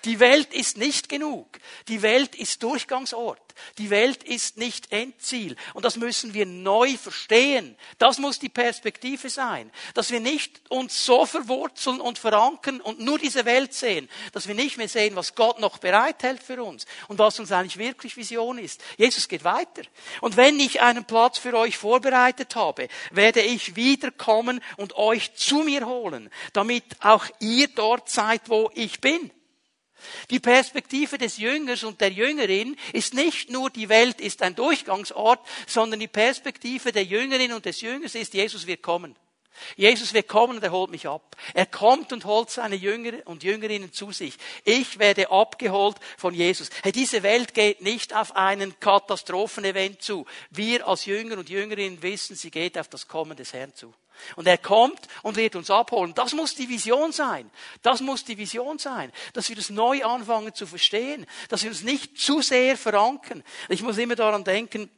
[0.05, 1.59] Die Welt ist nicht genug.
[1.87, 3.39] Die Welt ist Durchgangsort.
[3.77, 5.55] Die Welt ist nicht Endziel.
[5.73, 7.75] Und das müssen wir neu verstehen.
[7.97, 9.71] Das muss die Perspektive sein.
[9.93, 14.09] Dass wir nicht uns so verwurzeln und verankern und nur diese Welt sehen.
[14.33, 17.77] Dass wir nicht mehr sehen, was Gott noch bereithält für uns und was uns eigentlich
[17.77, 18.81] wirklich Vision ist.
[18.97, 19.83] Jesus geht weiter.
[20.21, 25.63] Und wenn ich einen Platz für euch vorbereitet habe, werde ich wiederkommen und euch zu
[25.63, 29.31] mir holen, damit auch ihr dort seid, wo ich bin.
[30.29, 35.39] Die Perspektive des Jüngers und der Jüngerin ist nicht nur, die Welt ist ein Durchgangsort,
[35.67, 39.15] sondern die Perspektive der Jüngerin und des Jüngers ist, Jesus wird kommen.
[39.75, 41.35] Jesus wird kommen und er holt mich ab.
[41.53, 44.35] Er kommt und holt seine Jünger und Jüngerinnen zu sich.
[44.63, 46.69] Ich werde abgeholt von Jesus.
[46.83, 50.25] Hey, diese Welt geht nicht auf einen Katastrophenevent zu.
[50.49, 53.93] Wir als Jünger und Jüngerinnen wissen, sie geht auf das Kommen des Herrn zu.
[54.35, 56.13] Und er kommt und wird uns abholen.
[56.13, 57.49] Das muss die Vision sein.
[57.81, 59.11] Das muss die Vision sein.
[59.33, 61.25] Dass wir das neu anfangen zu verstehen.
[61.49, 63.43] Dass wir uns nicht zu sehr verankern.
[63.69, 64.89] Ich muss immer daran denken,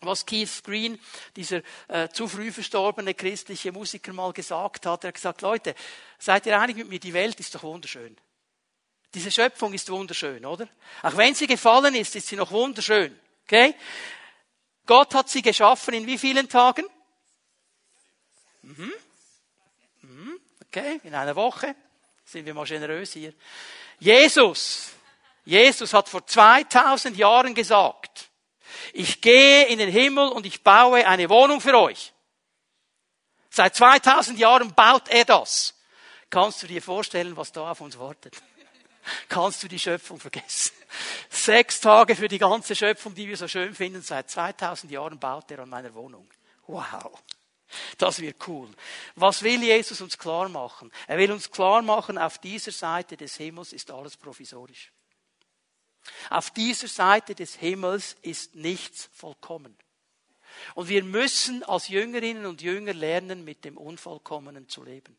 [0.00, 0.98] was Keith Green,
[1.34, 5.04] dieser äh, zu früh verstorbene christliche Musiker, mal gesagt hat.
[5.04, 5.74] Er hat gesagt, Leute,
[6.18, 8.16] seid ihr einig mit mir, die Welt ist doch wunderschön.
[9.14, 10.68] Diese Schöpfung ist wunderschön, oder?
[11.02, 13.18] Auch wenn sie gefallen ist, ist sie noch wunderschön.
[13.44, 13.74] Okay?
[14.86, 16.84] Gott hat sie geschaffen in wie vielen Tagen?
[18.68, 18.92] Mhm.
[20.02, 20.40] Mhm.
[20.66, 21.74] Okay, in einer Woche.
[22.24, 23.32] Sind wir mal generös hier.
[23.98, 24.90] Jesus,
[25.44, 28.28] Jesus hat vor 2000 Jahren gesagt,
[28.92, 32.12] ich gehe in den Himmel und ich baue eine Wohnung für euch.
[33.48, 35.74] Seit 2000 Jahren baut er das.
[36.28, 38.36] Kannst du dir vorstellen, was da auf uns wartet?
[39.30, 40.74] Kannst du die Schöpfung vergessen?
[41.30, 44.02] Sechs Tage für die ganze Schöpfung, die wir so schön finden.
[44.02, 46.28] Seit 2000 Jahren baut er an meiner Wohnung.
[46.66, 47.22] Wow.
[47.98, 48.68] Das wird cool.
[49.14, 50.90] Was will Jesus uns klar machen?
[51.06, 54.92] Er will uns klar machen, auf dieser Seite des Himmels ist alles provisorisch.
[56.30, 59.76] Auf dieser Seite des Himmels ist nichts vollkommen.
[60.74, 65.16] Und wir müssen als Jüngerinnen und Jünger lernen, mit dem Unvollkommenen zu leben.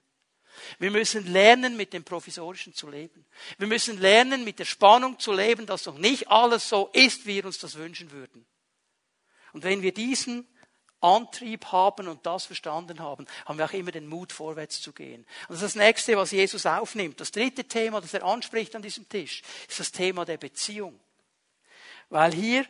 [0.80, 3.26] Wir müssen lernen, mit dem Provisorischen zu leben.
[3.58, 7.36] Wir müssen lernen, mit der Spannung zu leben, dass noch nicht alles so ist, wie
[7.36, 8.46] wir uns das wünschen würden.
[9.54, 10.48] Und wenn wir diesen
[11.02, 15.26] Antrieb haben und das verstanden haben, haben wir auch immer den Mut, vorwärts zu gehen.
[15.48, 17.20] Und das ist das nächste, was Jesus aufnimmt.
[17.20, 21.00] Das dritte Thema, das er anspricht an diesem Tisch, ist das Thema der Beziehung.
[22.10, 22.66] Weil hier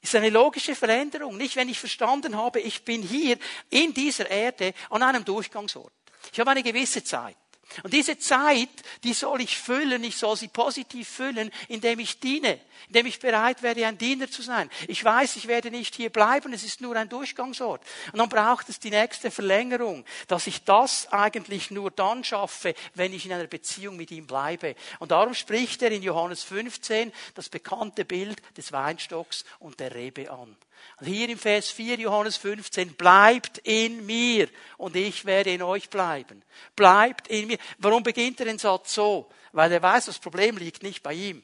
[0.00, 1.36] ist eine logische Veränderung.
[1.36, 3.38] Nicht, wenn ich verstanden habe, ich bin hier
[3.70, 5.92] in dieser Erde an einem Durchgangsort.
[6.32, 7.36] Ich habe eine gewisse Zeit.
[7.82, 8.68] Und diese Zeit,
[9.02, 13.62] die soll ich füllen, ich soll sie positiv füllen, indem ich diene, indem ich bereit
[13.62, 14.70] werde, ein Diener zu sein.
[14.88, 17.82] Ich weiß, ich werde nicht hier bleiben, es ist nur ein Durchgangsort.
[18.12, 23.12] Und dann braucht es die nächste Verlängerung, dass ich das eigentlich nur dann schaffe, wenn
[23.14, 24.74] ich in einer Beziehung mit ihm bleibe.
[24.98, 30.30] Und darum spricht er in Johannes 15 das bekannte Bild des Weinstocks und der Rebe
[30.30, 30.56] an.
[31.00, 35.90] Und hier im Vers 4 Johannes 15, bleibt in mir und ich werde in euch
[35.90, 36.42] bleiben.
[36.76, 37.58] Bleibt in mir.
[37.78, 39.30] Warum beginnt er den Satz so?
[39.52, 41.42] Weil er weiß, das Problem liegt nicht bei ihm.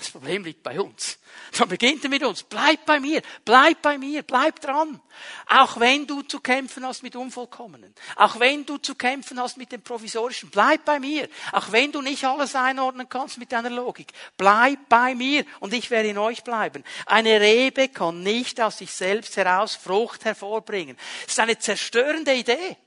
[0.00, 1.18] Das Problem liegt bei uns.
[1.58, 2.42] Dann beginnt er mit uns.
[2.42, 4.98] Bleib bei mir, bleib bei mir, bleib dran.
[5.46, 7.94] Auch wenn du zu kämpfen hast mit Unvollkommenen.
[8.16, 10.48] Auch wenn du zu kämpfen hast mit dem Provisorischen.
[10.48, 11.28] Bleib bei mir.
[11.52, 14.14] Auch wenn du nicht alles einordnen kannst mit deiner Logik.
[14.38, 16.82] Bleib bei mir und ich werde in euch bleiben.
[17.04, 20.96] Eine Rebe kann nicht aus sich selbst heraus Frucht hervorbringen.
[21.24, 22.78] Das ist eine zerstörende Idee.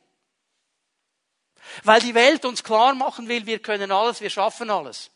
[1.84, 5.12] Weil die Welt uns klar machen will, wir können alles, wir schaffen alles.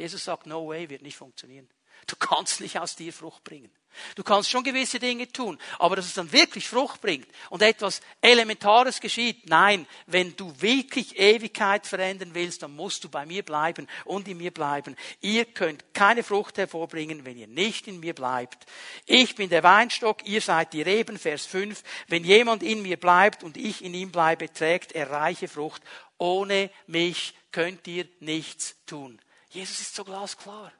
[0.00, 1.68] Jesus sagt, no way, wird nicht funktionieren.
[2.06, 3.70] Du kannst nicht aus dir Frucht bringen.
[4.14, 8.00] Du kannst schon gewisse Dinge tun, aber dass es dann wirklich Frucht bringt und etwas
[8.20, 13.88] Elementares geschieht, nein, wenn du wirklich Ewigkeit verändern willst, dann musst du bei mir bleiben
[14.04, 14.96] und in mir bleiben.
[15.20, 18.64] Ihr könnt keine Frucht hervorbringen, wenn ihr nicht in mir bleibt.
[19.06, 21.82] Ich bin der Weinstock, ihr seid die Reben, Vers 5.
[22.06, 25.82] Wenn jemand in mir bleibt und ich in ihm bleibe, trägt er reiche Frucht.
[26.16, 29.20] Ohne mich könnt ihr nichts tun.
[29.50, 30.72] Jesus ist so glasklar.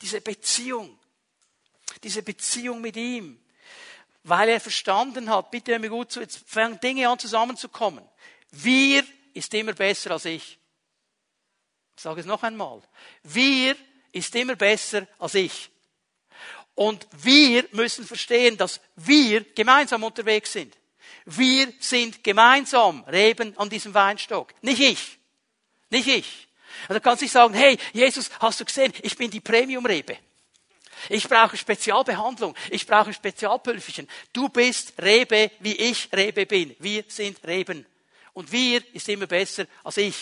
[0.00, 0.98] Diese Beziehung,
[2.02, 3.40] diese Beziehung mit ihm,
[4.24, 8.04] weil er verstanden hat, bitte hör mir gut zu, jetzt fangen Dinge an zusammenzukommen.
[8.50, 10.58] Wir ist immer besser als ich.
[11.96, 12.82] Ich sage es noch einmal.
[13.22, 13.76] Wir
[14.12, 15.70] ist immer besser als ich.
[16.74, 20.76] Und wir müssen verstehen, dass wir gemeinsam unterwegs sind.
[21.24, 24.54] Wir sind gemeinsam Reben an diesem Weinstock.
[24.62, 25.18] Nicht ich.
[25.90, 26.48] Nicht ich.
[26.88, 30.18] Und dann kannst du nicht sagen, hey, Jesus, hast du gesehen, ich bin die Premium-Rebe.
[31.08, 32.54] Ich brauche Spezialbehandlung.
[32.70, 34.08] Ich brauche Spezialpülferchen.
[34.32, 36.76] Du bist Rebe, wie ich Rebe bin.
[36.78, 37.86] Wir sind Reben.
[38.34, 40.16] Und wir ist immer besser als ich.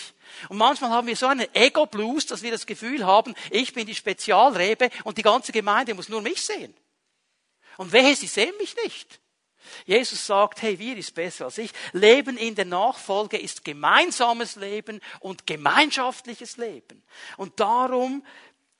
[0.49, 3.95] Und manchmal haben wir so einen Ego-Blues, dass wir das Gefühl haben, ich bin die
[3.95, 6.73] Spezialrebe und die ganze Gemeinde muss nur mich sehen.
[7.77, 9.20] Und wehe, sie sehen mich nicht.
[9.85, 11.71] Jesus sagt, hey, wir ist besser als ich.
[11.93, 17.03] Leben in der Nachfolge ist gemeinsames Leben und gemeinschaftliches Leben.
[17.37, 18.23] Und darum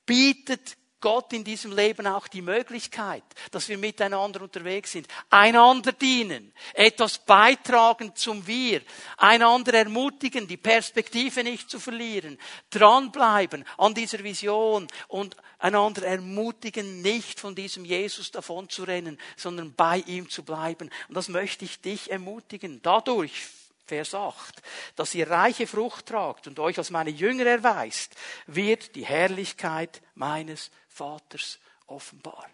[0.05, 6.53] bietet Gott in diesem Leben auch die Möglichkeit, dass wir miteinander unterwegs sind, einander dienen,
[6.73, 8.81] etwas beitragen zum Wir,
[9.17, 12.37] einander ermutigen, die Perspektive nicht zu verlieren,
[12.69, 19.73] dranbleiben an dieser Vision und einander ermutigen, nicht von diesem Jesus davon zu rennen, sondern
[19.73, 20.89] bei ihm zu bleiben.
[21.09, 22.80] Und das möchte ich dich ermutigen.
[22.82, 23.47] Dadurch
[23.91, 24.61] Vers 8,
[24.95, 28.15] dass ihr reiche Frucht tragt und euch als meine Jünger erweist,
[28.47, 32.49] wird die Herrlichkeit meines Vaters offenbar.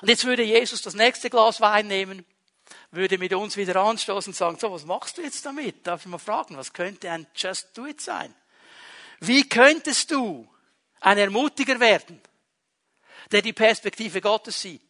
[0.00, 2.26] Und jetzt würde Jesus das nächste Glas Wein nehmen,
[2.90, 5.86] würde mit uns wieder anstoßen und sagen, so, was machst du jetzt damit?
[5.86, 8.34] Darf ich mal fragen, was könnte ein Just Do It sein?
[9.20, 10.48] Wie könntest du
[11.00, 12.20] ein Ermutiger werden,
[13.30, 14.87] der die Perspektive Gottes sieht?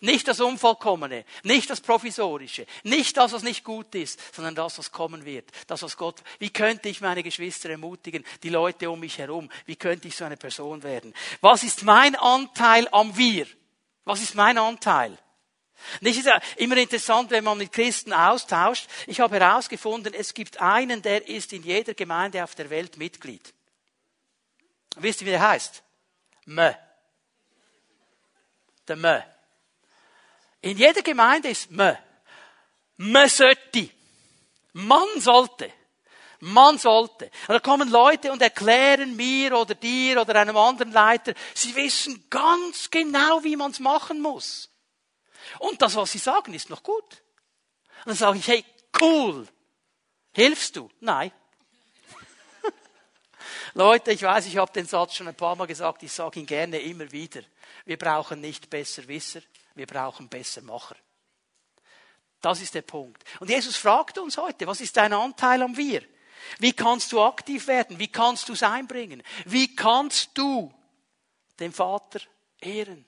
[0.00, 4.92] Nicht das Unvollkommene, nicht das Provisorische, nicht das, was nicht gut ist, sondern das, was
[4.92, 5.50] kommen wird.
[5.66, 9.50] Das, was Gott, wie könnte ich meine Geschwister ermutigen, die Leute um mich herum?
[9.66, 11.14] Wie könnte ich so eine Person werden?
[11.40, 13.46] Was ist mein Anteil am Wir?
[14.04, 15.18] Was ist mein Anteil?
[16.00, 18.88] Nicht ist ja immer interessant, wenn man mit Christen austauscht.
[19.06, 23.54] Ich habe herausgefunden, es gibt einen, der ist in jeder Gemeinde auf der Welt Mitglied.
[24.96, 25.82] Wisst ihr, wie der heißt?
[26.46, 26.72] Mö.
[28.88, 29.20] Der Mö.
[30.62, 31.96] In jeder Gemeinde ist man.
[32.96, 33.90] Man sollte.
[34.72, 35.72] Man sollte.
[36.40, 37.30] Man sollte.
[37.48, 42.24] Und da kommen Leute und erklären mir oder dir oder einem anderen Leiter, sie wissen
[42.30, 44.70] ganz genau, wie man es machen muss.
[45.58, 47.22] Und das, was sie sagen, ist noch gut.
[48.04, 48.64] Und dann sage ich, hey,
[49.00, 49.46] cool.
[50.32, 50.90] Hilfst du?
[51.00, 51.32] Nein.
[53.74, 56.46] Leute, ich weiß, ich habe den Satz schon ein paar Mal gesagt, ich sage ihn
[56.46, 57.42] gerne immer wieder.
[57.84, 59.40] Wir brauchen nicht Besserwisser,
[59.74, 60.96] wir brauchen Bessermacher.
[62.40, 63.22] Das ist der Punkt.
[63.38, 66.02] Und Jesus fragt uns heute, was ist dein Anteil am Wir?
[66.58, 67.98] Wie kannst du aktiv werden?
[67.98, 69.22] Wie kannst du es einbringen?
[69.44, 70.72] Wie kannst du
[71.58, 72.20] den Vater
[72.60, 73.04] ehren?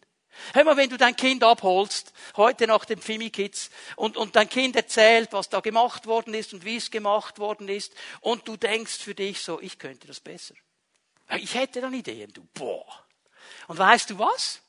[0.54, 4.48] Hör mal, wenn du dein Kind abholst, heute nach dem Fimi Kids, und, und dein
[4.48, 8.56] Kind erzählt, was da gemacht worden ist und wie es gemacht worden ist, und du
[8.56, 10.54] denkst für dich so, ich könnte das besser.
[11.36, 13.04] Ich hätte dann Ideen, du, boah.
[13.68, 14.62] Und weißt du was?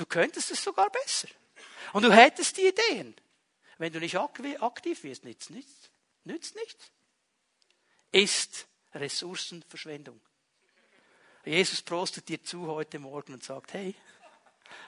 [0.00, 1.28] Du könntest es sogar besser.
[1.92, 3.14] Und du hättest die Ideen.
[3.76, 5.90] Wenn du nicht aktiv wirst, nützt nichts.
[6.24, 6.90] Nützt nichts.
[8.10, 10.18] Ist Ressourcenverschwendung.
[11.44, 13.94] Jesus prostet dir zu heute Morgen und sagt, hey,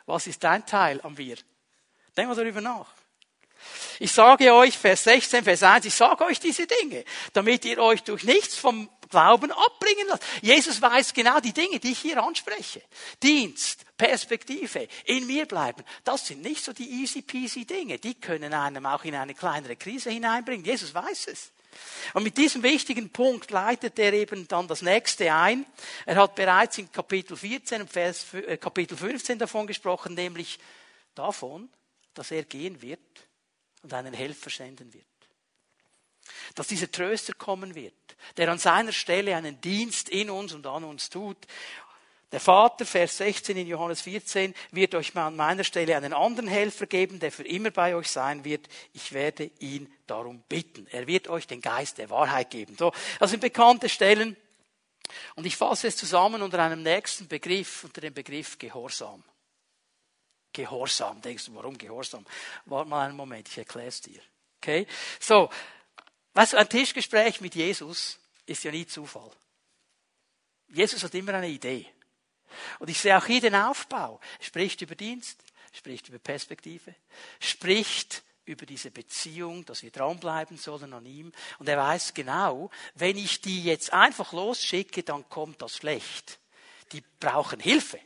[0.07, 1.37] was ist dein Teil am Wir?
[2.17, 2.91] Denk mal darüber nach.
[3.99, 7.05] Ich sage euch, Vers 16, Vers 1, ich sage euch diese Dinge,
[7.35, 10.25] damit ihr euch durch nichts vom Glauben abbringen lasst.
[10.41, 12.83] Jesus weiß genau die Dinge, die ich hier anspreche.
[13.23, 15.85] Dienst, Perspektive, in mir bleiben.
[16.03, 17.99] Das sind nicht so die easy peasy Dinge.
[17.99, 20.65] Die können einem auch in eine kleinere Krise hineinbringen.
[20.65, 21.53] Jesus weiß es.
[22.15, 25.67] Und mit diesem wichtigen Punkt leitet er eben dann das nächste ein.
[26.07, 30.59] Er hat bereits in Kapitel 14 und Vers, äh, Kapitel 15 davon gesprochen, nämlich
[31.15, 31.69] davon,
[32.15, 33.01] dass er gehen wird
[33.83, 35.12] und einen Helfer senden wird.
[36.55, 37.95] Dass dieser Tröster kommen wird,
[38.37, 41.39] der an seiner Stelle einen Dienst in uns und an uns tut.
[42.33, 46.87] Der Vater, Vers 16 in Johannes 14, wird euch an meiner Stelle einen anderen Helfer
[46.87, 48.69] geben, der für immer bei euch sein wird.
[48.95, 50.87] Ich werde ihn darum bitten.
[50.91, 52.75] Er wird euch den Geist der Wahrheit geben.
[52.79, 54.35] So, das sind bekannte Stellen.
[55.35, 59.23] Und ich fasse es zusammen unter einem nächsten Begriff, unter dem Begriff Gehorsam.
[60.55, 61.21] Gehorsam.
[61.21, 62.25] Denkst du, warum Gehorsam?
[62.65, 64.21] Warte mal einen Moment, ich erkläre es dir.
[64.59, 64.87] Okay?
[65.21, 65.51] So.
[66.35, 69.31] Weißt du, ein Tischgespräch mit Jesus ist ja nie Zufall.
[70.69, 71.87] Jesus hat immer eine Idee.
[72.79, 74.21] Und ich sehe auch hier den Aufbau.
[74.41, 76.95] Spricht über Dienst, spricht über Perspektive,
[77.41, 81.33] spricht über diese Beziehung, dass wir dranbleiben sollen an ihm.
[81.59, 86.39] Und er weiß genau, wenn ich die jetzt einfach losschicke, dann kommt das schlecht.
[86.93, 88.01] Die brauchen Hilfe.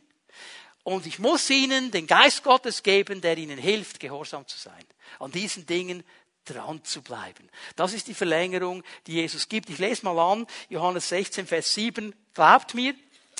[0.82, 4.84] Und ich muss ihnen den Geist Gottes geben, der ihnen hilft, gehorsam zu sein.
[5.18, 6.04] An diesen Dingen
[6.46, 7.48] dran zu bleiben.
[7.76, 9.68] Das ist die Verlängerung, die Jesus gibt.
[9.68, 12.14] Ich lese mal an, Johannes 16, Vers 7.
[12.34, 12.94] Glaubt mir,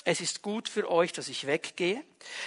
[0.05, 2.05] es ist gut für euch, dass ich weggehe.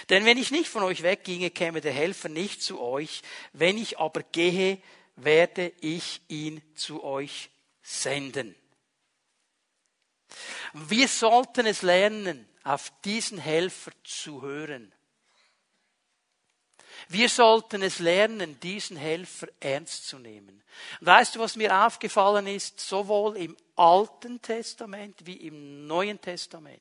[0.08, 3.22] Denn wenn ich nicht von euch wegginge, käme der Helfer nicht zu euch.
[3.52, 4.78] Wenn ich aber gehe,
[5.16, 7.50] werde ich ihn zu euch
[7.82, 8.54] senden.
[10.72, 14.92] Wir sollten es lernen, auf diesen Helfer zu hören.
[17.12, 20.62] Wir sollten es lernen, diesen Helfer ernst zu nehmen.
[21.00, 26.80] weißt du, was mir aufgefallen ist, sowohl im Alten Testament wie im Neuen Testament?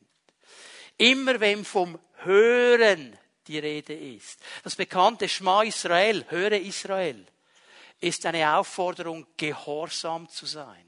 [0.98, 3.18] Immer wenn vom Hören
[3.48, 4.40] die Rede ist.
[4.64, 7.26] Das bekannte Schma Israel, höre Israel,
[8.00, 10.88] ist eine Aufforderung, gehorsam zu sein.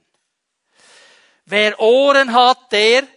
[1.45, 3.07] Wer Ohren hat, der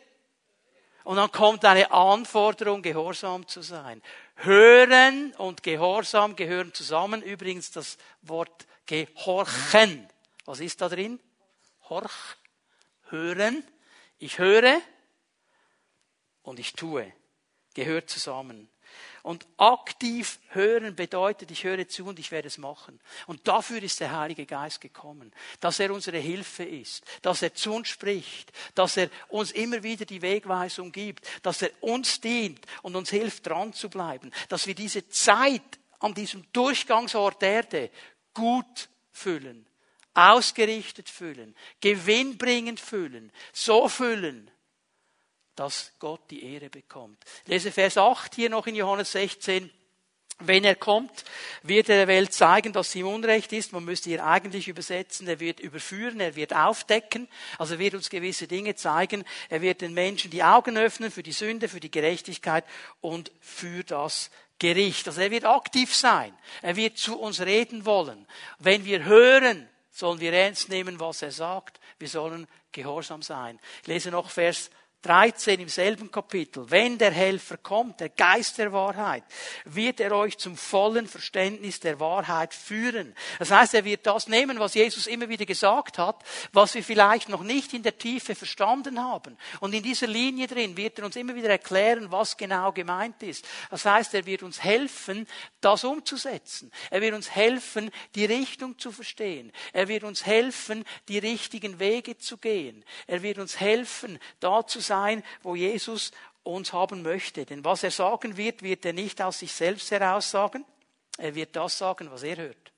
[1.04, 4.02] Und dann kommt eine Anforderung, gehorsam zu sein.
[4.36, 7.22] Hören und Gehorsam gehören zusammen.
[7.22, 10.08] Übrigens das Wort gehorchen.
[10.44, 11.20] Was ist da drin?
[11.88, 12.36] Horch.
[13.08, 13.64] Hören.
[14.18, 14.80] Ich höre
[16.42, 17.12] und ich tue.
[17.74, 18.68] Gehört zusammen.
[19.22, 23.00] Und aktiv hören bedeutet, ich höre zu und ich werde es machen.
[23.26, 27.72] Und dafür ist der Heilige Geist gekommen, dass er unsere Hilfe ist, dass er zu
[27.72, 32.96] uns spricht, dass er uns immer wieder die Wegweisung gibt, dass er uns dient und
[32.96, 37.90] uns hilft, dran zu bleiben, dass wir diese Zeit an diesem Durchgangsort Erde
[38.34, 39.66] gut füllen,
[40.12, 44.50] ausgerichtet füllen, gewinnbringend füllen, so füllen,
[45.56, 47.22] dass Gott die Ehre bekommt.
[47.44, 49.70] Ich lese Vers 8 hier noch in Johannes 16.
[50.40, 51.24] Wenn er kommt,
[51.62, 53.72] wird er der Welt zeigen, dass sie im Unrecht ist.
[53.72, 58.10] Man müsste hier eigentlich übersetzen, er wird überführen, er wird aufdecken, also er wird uns
[58.10, 59.24] gewisse Dinge zeigen.
[59.48, 62.64] Er wird den Menschen die Augen öffnen für die Sünde, für die Gerechtigkeit
[63.00, 65.06] und für das Gericht.
[65.06, 66.36] Also er wird aktiv sein.
[66.62, 68.26] Er wird zu uns reden wollen.
[68.58, 71.78] Wenn wir hören, sollen wir ernst nehmen, was er sagt.
[72.00, 73.60] Wir sollen gehorsam sein.
[73.82, 74.70] Ich lese noch Vers
[75.04, 79.22] 13 im selben Kapitel, wenn der Helfer kommt, der Geist der Wahrheit,
[79.66, 83.14] wird er euch zum vollen Verständnis der Wahrheit führen.
[83.38, 87.28] Das heißt, er wird das nehmen, was Jesus immer wieder gesagt hat, was wir vielleicht
[87.28, 89.36] noch nicht in der Tiefe verstanden haben.
[89.60, 93.46] Und in dieser Linie drin wird er uns immer wieder erklären, was genau gemeint ist.
[93.70, 95.26] Das heißt, er wird uns helfen,
[95.60, 96.72] das umzusetzen.
[96.90, 99.52] Er wird uns helfen, die Richtung zu verstehen.
[99.74, 102.86] Er wird uns helfen, die richtigen Wege zu gehen.
[103.06, 106.12] Er wird uns helfen, da zu sein, sein, wo Jesus
[106.44, 107.44] uns haben möchte.
[107.44, 110.64] Denn was er sagen wird, wird er nicht aus sich selbst heraus sagen.
[111.18, 112.72] Er wird das sagen, was er hört.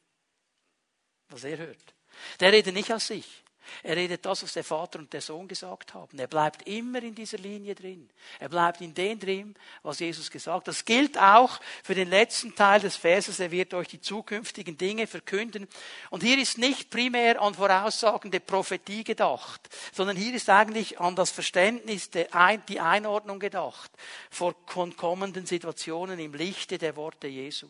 [1.29, 1.95] Was er hört.
[2.41, 3.45] Der redet nicht aus sich.
[3.83, 6.19] Er redet das, was der Vater und der Sohn gesagt haben.
[6.19, 8.09] Er bleibt immer in dieser Linie drin.
[8.39, 10.69] Er bleibt in dem drin, was Jesus gesagt hat.
[10.69, 13.41] Das gilt auch für den letzten Teil des Verses.
[13.41, 15.69] Er wird euch die zukünftigen Dinge verkünden.
[16.11, 21.31] Und hier ist nicht primär an voraussagende Prophetie gedacht, sondern hier ist eigentlich an das
[21.31, 23.91] Verständnis, die Einordnung gedacht
[24.31, 27.69] vor kommenden Situationen im Lichte der Worte Jesu.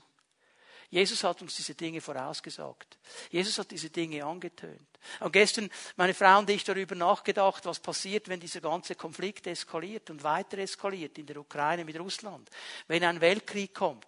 [0.90, 2.98] Jesus hat uns diese Dinge vorausgesagt.
[3.30, 4.88] Jesus hat diese Dinge angetönt.
[5.20, 10.10] Und gestern, meine Frau und ich darüber nachgedacht, was passiert, wenn dieser ganze Konflikt eskaliert
[10.10, 12.48] und weiter eskaliert in der Ukraine mit Russland.
[12.86, 14.06] Wenn ein Weltkrieg kommt,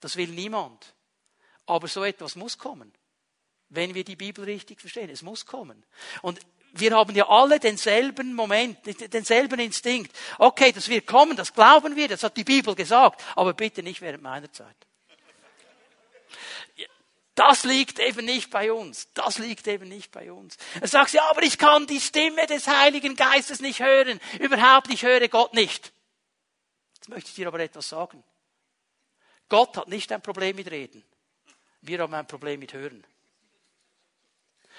[0.00, 0.94] das will niemand.
[1.66, 2.92] Aber so etwas muss kommen.
[3.68, 5.10] Wenn wir die Bibel richtig verstehen.
[5.10, 5.84] Es muss kommen.
[6.22, 6.40] Und
[6.72, 8.78] wir haben ja alle denselben Moment,
[9.12, 10.14] denselben Instinkt.
[10.38, 14.00] Okay, das wird kommen, das glauben wir, das hat die Bibel gesagt, aber bitte nicht
[14.00, 14.87] während meiner Zeit.
[17.38, 19.12] Das liegt eben nicht bei uns.
[19.14, 20.56] Das liegt eben nicht bei uns.
[20.80, 24.18] Er sagt, ja, aber ich kann die Stimme des Heiligen Geistes nicht hören.
[24.40, 25.92] Überhaupt, ich höre Gott nicht.
[26.96, 28.24] Jetzt möchte ich dir aber etwas sagen.
[29.48, 31.04] Gott hat nicht ein Problem mit Reden.
[31.80, 33.06] Wir haben ein Problem mit Hören.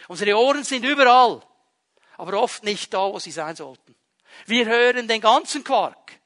[0.10, 1.42] Unsere Ohren sind überall,
[2.18, 3.96] aber oft nicht da, wo sie sein sollten.
[4.48, 6.20] Wir hören den ganzen Quark.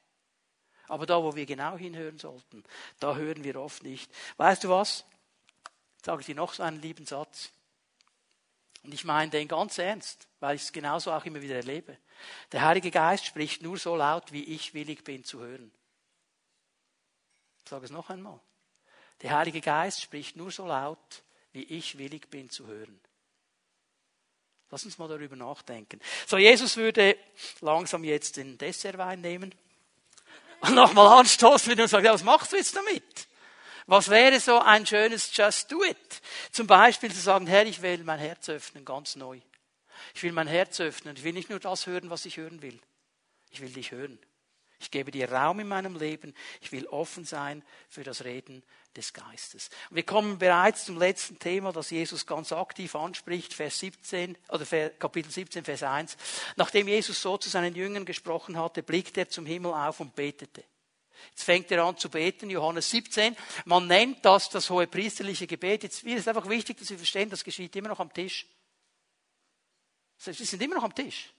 [0.88, 2.64] Aber da, wo wir genau hinhören sollten,
[2.98, 4.10] da hören wir oft nicht.
[4.36, 5.04] Weißt du was?
[6.04, 7.50] Sage ich dir noch so einen lieben Satz.
[8.82, 11.96] Und ich meine den ganz ernst, weil ich es genauso auch immer wieder erlebe.
[12.52, 15.72] Der Heilige Geist spricht nur so laut, wie ich willig bin zu hören.
[17.64, 18.38] Ich sage es noch einmal.
[19.22, 23.00] Der Heilige Geist spricht nur so laut, wie ich willig bin zu hören.
[24.70, 26.00] Lass uns mal darüber nachdenken.
[26.26, 27.16] So, Jesus würde
[27.60, 29.54] langsam jetzt den Dessertwein nehmen
[30.60, 33.23] und nochmal anstoßen und sagen, was machst du jetzt damit?
[33.86, 36.22] Was wäre so ein schönes Just Do It?
[36.52, 39.40] Zum Beispiel zu sagen, Herr, ich will mein Herz öffnen, ganz neu.
[40.14, 41.16] Ich will mein Herz öffnen.
[41.16, 42.78] Ich will nicht nur das hören, was ich hören will.
[43.50, 44.18] Ich will dich hören.
[44.80, 46.34] Ich gebe dir Raum in meinem Leben.
[46.60, 48.62] Ich will offen sein für das Reden
[48.96, 49.70] des Geistes.
[49.90, 54.90] Und wir kommen bereits zum letzten Thema, das Jesus ganz aktiv anspricht, Vers 17, oder
[54.90, 56.16] Kapitel 17, Vers 1.
[56.56, 60.64] Nachdem Jesus so zu seinen Jüngern gesprochen hatte, blickte er zum Himmel auf und betete.
[61.30, 63.36] Jetzt fängt er an zu beten, Johannes 17.
[63.64, 65.82] Man nennt das das hohe priesterliche Gebet.
[65.82, 68.46] Jetzt ist es einfach wichtig, dass Sie verstehen, das geschieht immer noch am Tisch.
[70.16, 71.32] Sie sind immer noch am Tisch.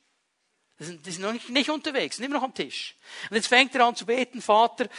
[0.80, 2.96] Die sind, die sind noch nicht, nicht unterwegs, sind immer noch am Tisch.
[3.30, 4.90] Und jetzt fängt er an zu beten, Vater,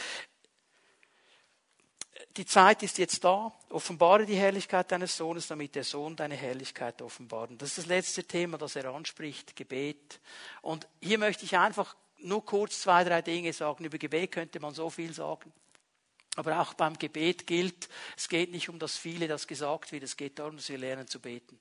[2.35, 7.01] die Zeit ist jetzt da, offenbare die Herrlichkeit deines Sohnes, damit der Sohn deine Herrlichkeit
[7.01, 7.51] offenbart.
[7.57, 10.19] Das ist das letzte Thema, das er anspricht, Gebet.
[10.61, 13.85] Und hier möchte ich einfach nur kurz zwei, drei Dinge sagen.
[13.85, 15.51] Über Gebet könnte man so viel sagen.
[16.35, 20.15] Aber auch beim Gebet gilt, es geht nicht um das viele, das gesagt wird, es
[20.15, 21.59] geht darum, dass wir lernen zu beten.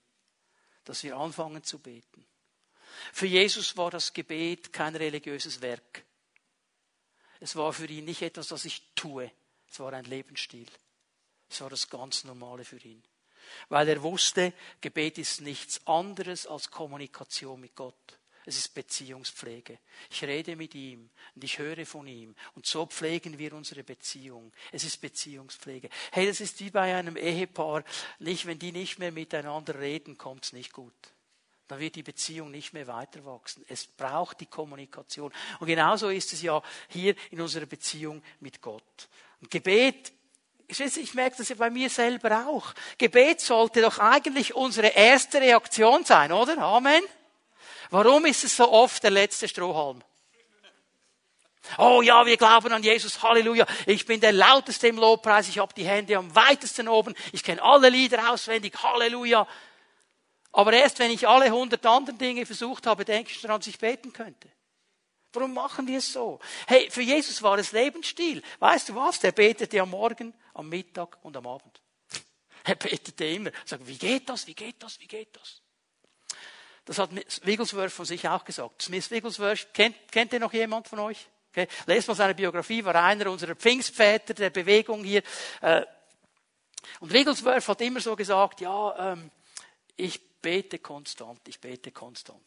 [0.84, 2.26] Dass wir anfangen zu beten.
[3.12, 6.04] Für Jesus war das Gebet kein religiöses Werk.
[7.40, 9.30] Es war für ihn nicht etwas, das ich tue.
[9.70, 10.68] Es war ein Lebensstil.
[11.48, 13.02] Es war das ganz Normale für ihn.
[13.68, 18.18] Weil er wusste, Gebet ist nichts anderes als Kommunikation mit Gott.
[18.48, 19.78] Es ist Beziehungspflege.
[20.08, 22.36] Ich rede mit ihm und ich höre von ihm.
[22.54, 24.52] Und so pflegen wir unsere Beziehung.
[24.70, 25.88] Es ist Beziehungspflege.
[26.12, 27.82] Hey, das ist wie bei einem Ehepaar.
[28.20, 30.94] Nicht, wenn die nicht mehr miteinander reden, kommt es nicht gut.
[31.66, 33.64] Dann wird die Beziehung nicht mehr weiter wachsen.
[33.68, 35.32] Es braucht die Kommunikation.
[35.58, 39.08] Und genauso ist es ja hier in unserer Beziehung mit Gott.
[39.40, 40.12] Und Gebet
[40.68, 42.74] ich merke das ja bei mir selber auch.
[42.98, 46.58] Gebet sollte doch eigentlich unsere erste Reaktion sein, oder?
[46.58, 47.02] Amen.
[47.90, 50.02] Warum ist es so oft der letzte Strohhalm?
[51.78, 53.66] Oh ja, wir glauben an Jesus, Halleluja.
[53.86, 57.62] Ich bin der lauteste im Lobpreis, ich habe die Hände am weitesten oben, ich kenne
[57.62, 59.46] alle Lieder auswendig, Halleluja.
[60.52, 63.78] Aber erst wenn ich alle hundert anderen Dinge versucht habe, denke ich daran, dass ich
[63.78, 64.48] beten könnte.
[65.32, 66.40] Warum machen wir es so?
[66.66, 68.42] Hey, für Jesus war es Lebensstil.
[68.58, 69.20] Weißt du was?
[69.20, 71.82] Der betete am Morgen, am Mittag und am Abend.
[72.64, 73.50] Er betete immer.
[73.64, 74.46] Sagt, wie geht das?
[74.46, 74.98] Wie geht das?
[74.98, 75.60] Wie geht das?
[76.86, 77.10] Das hat
[77.44, 78.82] Wigglesworth von sich auch gesagt.
[78.82, 81.26] Smith Wigglesworth, kennt, kennt ihr noch jemand von euch?
[81.50, 81.66] Okay.
[81.86, 85.22] Lest mal seine Biografie, war einer unserer Pfingstväter der Bewegung hier.
[85.60, 85.82] Äh,
[87.00, 89.30] und Wigglesworth hat immer so gesagt, ja, ähm,
[89.96, 92.40] ich bete konstant, ich bete konstant.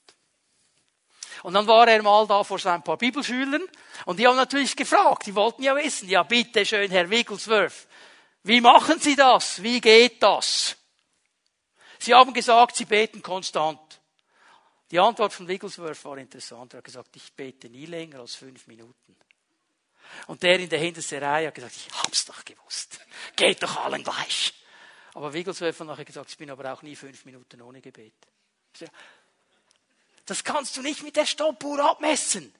[1.44, 3.64] Und dann war er mal da vor seinen paar Bibelschülern
[4.06, 7.88] und die haben natürlich gefragt, die wollten ja wissen, ja bitte schön, Herr Wigglesworth,
[8.44, 9.62] wie machen Sie das?
[9.62, 10.78] Wie geht das?
[12.00, 13.99] Sie haben gesagt, Sie beten konstant.
[14.92, 16.74] Die Antwort von Wigglesworth war interessant.
[16.74, 19.16] Er hat gesagt, ich bete nie länger als fünf Minuten.
[20.28, 23.00] Und der in der hintersten Reihe hat gesagt, ich hab's doch gewusst.
[23.36, 24.54] Geht doch allen gleich.
[25.14, 28.14] Aber Wigglesworth hat nachher gesagt, ich bin aber auch nie fünf Minuten ohne Gebet.
[30.26, 32.54] Das kannst du nicht mit der Stoppuhr abmessen.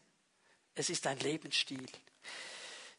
[0.76, 1.90] Es ist ein Lebensstil.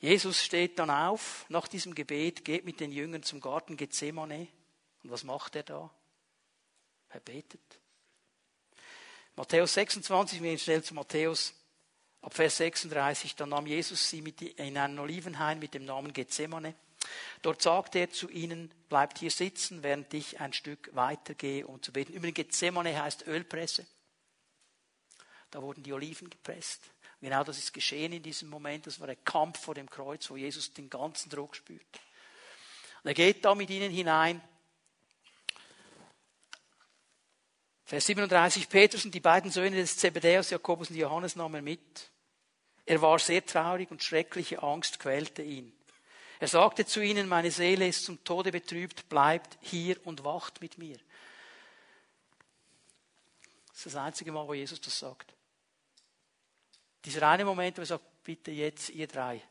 [0.01, 4.49] Jesus steht dann auf nach diesem Gebet, geht mit den Jüngern zum Garten Gethsemane.
[5.03, 5.91] Und was macht er da?
[7.11, 7.80] Er betet.
[9.41, 11.55] Matthäus 26, wir gehen schnell zu Matthäus,
[12.21, 16.75] ab Vers 36, dann nahm Jesus sie mit in einen Olivenhain mit dem Namen Gethsemane.
[17.41, 21.91] Dort sagte er zu ihnen, bleibt hier sitzen, während ich ein Stück weitergehe, um zu
[21.91, 22.13] beten.
[22.13, 23.87] Übrigens, Gethsemane heißt Ölpresse.
[25.51, 26.83] Da wurden die Oliven gepresst.
[27.23, 28.87] Genau das ist geschehen in diesem Moment.
[28.87, 32.01] Das war der Kampf vor dem Kreuz, wo Jesus den ganzen Druck spürt.
[33.03, 34.43] Und er geht da mit ihnen hinein
[37.91, 42.13] Vers 37, Petrus und die beiden Söhne des Zebedäus, Jakobus und Johannes nahmen mit.
[42.87, 45.73] Er war sehr traurig und schreckliche Angst quälte ihn.
[46.39, 50.79] Er sagte zu ihnen, meine Seele ist zum Tode betrübt, bleibt hier und wacht mit
[50.79, 50.99] mir.
[53.71, 55.35] Das ist das einzige Mal, wo Jesus das sagt.
[57.05, 59.43] Dieser eine Moment, wo er sagt, bitte jetzt ihr drei.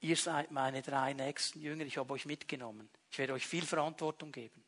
[0.00, 2.90] Ihr seid meine drei nächsten Jünger, ich habe euch mitgenommen.
[3.12, 4.64] Ich werde euch viel Verantwortung geben.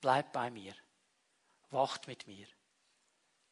[0.00, 0.74] Bleibt bei mir.
[1.70, 2.46] Wacht mit mir.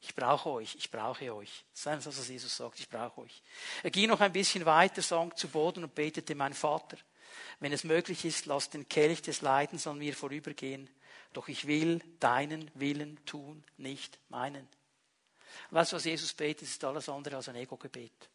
[0.00, 1.64] Ich brauche euch, ich brauche euch.
[1.72, 3.42] Das ist das, was Jesus sagt, ich brauche euch.
[3.82, 6.98] Er ging noch ein bisschen weiter, sank zu Boden und betete, mein Vater,
[7.60, 10.90] wenn es möglich ist, lass den Kelch des Leidens an mir vorübergehen,
[11.32, 14.68] doch ich will deinen Willen tun, nicht meinen.
[15.70, 18.28] weißt du, was Jesus betet, ist alles andere als ein Ego-Gebet.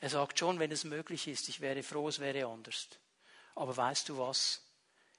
[0.00, 2.88] Er sagt schon, wenn es möglich ist, ich wäre froh, es wäre anders.
[3.54, 4.62] Aber weißt du was?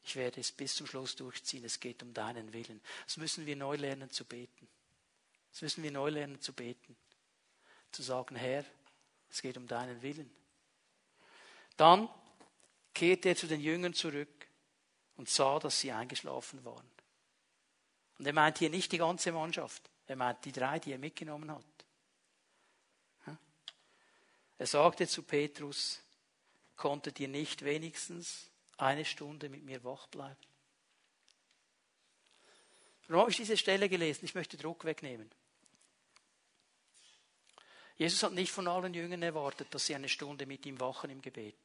[0.04, 1.64] Ich werde es bis zum Schluss durchziehen.
[1.64, 2.82] Es geht um deinen Willen.
[3.06, 4.68] Das müssen wir neu lernen zu beten.
[5.52, 6.96] Das müssen wir neu lernen zu beten.
[7.92, 8.66] Zu sagen, Herr,
[9.30, 10.32] es geht um deinen Willen.
[11.78, 12.10] Dann
[12.94, 14.48] kehrte er zu den Jüngern zurück
[15.18, 16.90] und sah, dass sie eingeschlafen waren.
[18.18, 19.90] Und er meint hier nicht die ganze Mannschaft.
[20.08, 21.66] Er meint die drei, die er mitgenommen hat.
[24.62, 26.02] Er sagte zu Petrus,
[26.76, 28.51] konntet ihr nicht wenigstens
[28.82, 30.38] eine Stunde mit mir wach bleiben.
[33.08, 34.26] Warum habe ich diese Stelle gelesen?
[34.26, 35.30] Ich möchte Druck wegnehmen.
[37.98, 41.22] Jesus hat nicht von allen Jüngern erwartet, dass sie eine Stunde mit ihm wachen im
[41.22, 41.56] Gebet.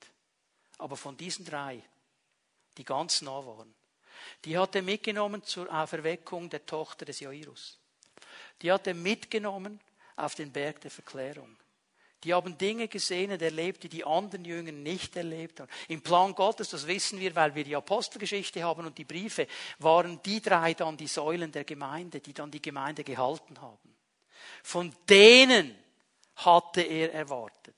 [0.79, 1.83] Aber von diesen drei,
[2.77, 3.75] die ganz nah waren,
[4.45, 7.79] die hat er mitgenommen zur Auferweckung der Tochter des Jairus.
[8.61, 9.81] Die hat er mitgenommen
[10.17, 11.57] auf den Berg der Verklärung.
[12.27, 15.71] Die haben Dinge gesehen und erlebt, die die anderen Jünger nicht erlebt haben.
[15.87, 19.47] Im Plan Gottes, das wissen wir, weil wir die Apostelgeschichte haben und die Briefe,
[19.79, 23.95] waren die drei dann die Säulen der Gemeinde, die dann die Gemeinde gehalten haben.
[24.65, 25.79] Von denen
[26.35, 27.77] hatte er erwartet,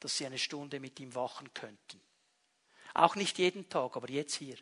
[0.00, 1.98] dass sie eine Stunde mit ihm wachen könnten.
[2.92, 4.58] Auch nicht jeden Tag, aber jetzt hier.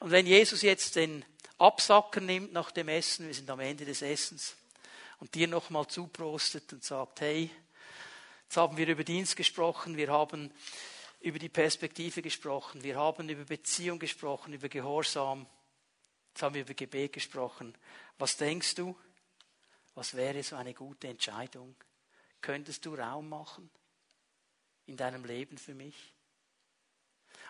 [0.00, 1.22] Und wenn Jesus jetzt den
[1.58, 4.56] Absacker nimmt nach dem Essen, wir sind am Ende des Essens,
[5.18, 7.50] und dir nochmal zuprostet und sagt, hey,
[8.52, 10.52] Jetzt haben wir über Dienst gesprochen, wir haben
[11.20, 15.46] über die Perspektive gesprochen, wir haben über Beziehung gesprochen, über Gehorsam,
[16.28, 17.74] jetzt haben wir über Gebet gesprochen.
[18.18, 18.94] Was denkst du?
[19.94, 21.74] Was wäre so eine gute Entscheidung?
[22.42, 23.70] Könntest du Raum machen
[24.84, 26.12] in deinem Leben für mich?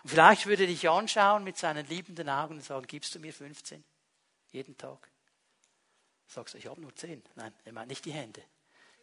[0.03, 3.33] Und vielleicht würde er dich anschauen mit seinen liebenden Augen und sagen, gibst du mir
[3.33, 3.83] 15?
[4.53, 5.11] Jeden Tag?
[6.27, 7.21] Sagst du, ich habe nur 10.
[7.35, 8.41] Nein, er meint nicht die Hände.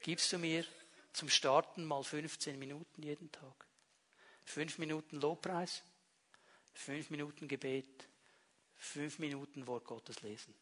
[0.01, 0.65] Gibst du mir
[1.13, 3.67] zum Starten mal 15 Minuten jeden Tag?
[4.45, 5.83] Fünf Minuten Lobpreis,
[6.73, 8.09] fünf Minuten Gebet,
[8.77, 10.55] fünf Minuten Wort Gottes lesen.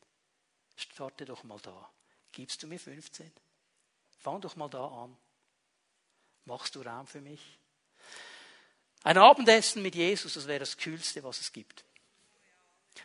[0.76, 1.90] Starte doch mal da.
[2.32, 3.30] Gibst du mir 15?
[4.18, 5.16] Fang doch mal da an.
[6.44, 7.58] Machst du Raum für mich?
[9.02, 11.84] Ein Abendessen mit Jesus, das wäre das Kühlste, was es gibt.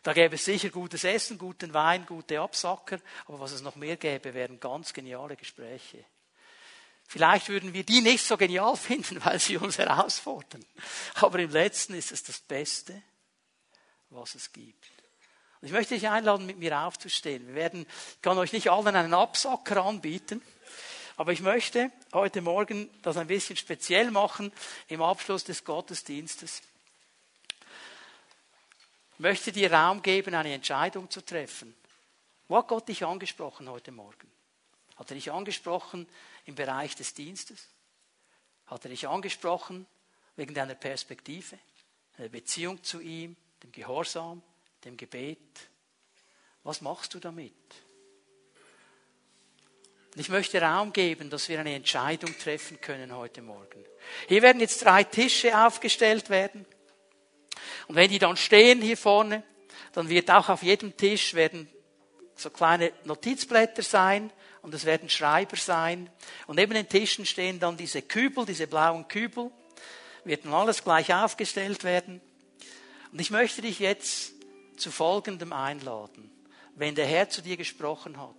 [0.02, 3.96] Da gäbe es sicher gutes Essen, guten Wein, gute Absacker, aber was es noch mehr
[3.96, 6.04] gäbe, wären ganz geniale Gespräche.
[7.14, 10.66] Vielleicht würden wir die nicht so genial finden, weil sie uns herausfordern.
[11.14, 13.04] Aber im letzten ist es das Beste,
[14.10, 14.88] was es gibt.
[15.62, 17.46] Und ich möchte dich einladen, mit mir aufzustehen.
[17.46, 17.86] Wir werden,
[18.16, 20.42] ich kann euch nicht allen einen Absacker anbieten.
[21.16, 24.52] Aber ich möchte heute Morgen das ein bisschen speziell machen
[24.88, 26.64] im Abschluss des Gottesdienstes.
[29.14, 31.76] Ich möchte dir Raum geben, eine Entscheidung zu treffen.
[32.48, 34.32] Wo hat Gott dich angesprochen heute Morgen?
[34.96, 36.08] Hat er dich angesprochen
[36.46, 37.68] im Bereich des Dienstes?
[38.68, 39.86] Hat er dich angesprochen
[40.36, 41.58] wegen deiner Perspektive,
[42.18, 44.42] der Beziehung zu ihm, dem Gehorsam,
[44.86, 45.40] dem Gebet?
[46.64, 47.54] Was machst du damit?
[50.16, 53.84] Ich möchte Raum geben, dass wir eine Entscheidung treffen können heute Morgen.
[54.28, 56.66] Hier werden jetzt drei Tische aufgestellt werden.
[57.88, 59.44] Und wenn die dann stehen hier vorne,
[59.94, 61.68] dann wird auch auf jedem Tisch werden
[62.36, 64.32] so kleine Notizblätter sein
[64.64, 66.10] und es werden Schreiber sein.
[66.48, 69.52] Und neben den Tischen stehen dann diese Kübel, diese blauen Kübel.
[70.24, 72.22] Wird dann alles gleich aufgestellt werden.
[73.12, 74.32] Und ich möchte dich jetzt
[74.78, 76.32] zu Folgendem einladen.
[76.76, 78.34] Wenn der Herr zu dir gesprochen hat,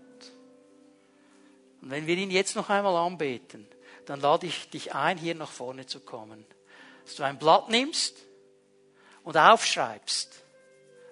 [1.82, 3.68] und wenn wir ihn jetzt noch einmal anbeten,
[4.06, 6.46] dann lade ich dich ein, hier nach vorne zu kommen.
[7.04, 8.16] Dass du ein Blatt nimmst
[9.22, 10.42] und aufschreibst,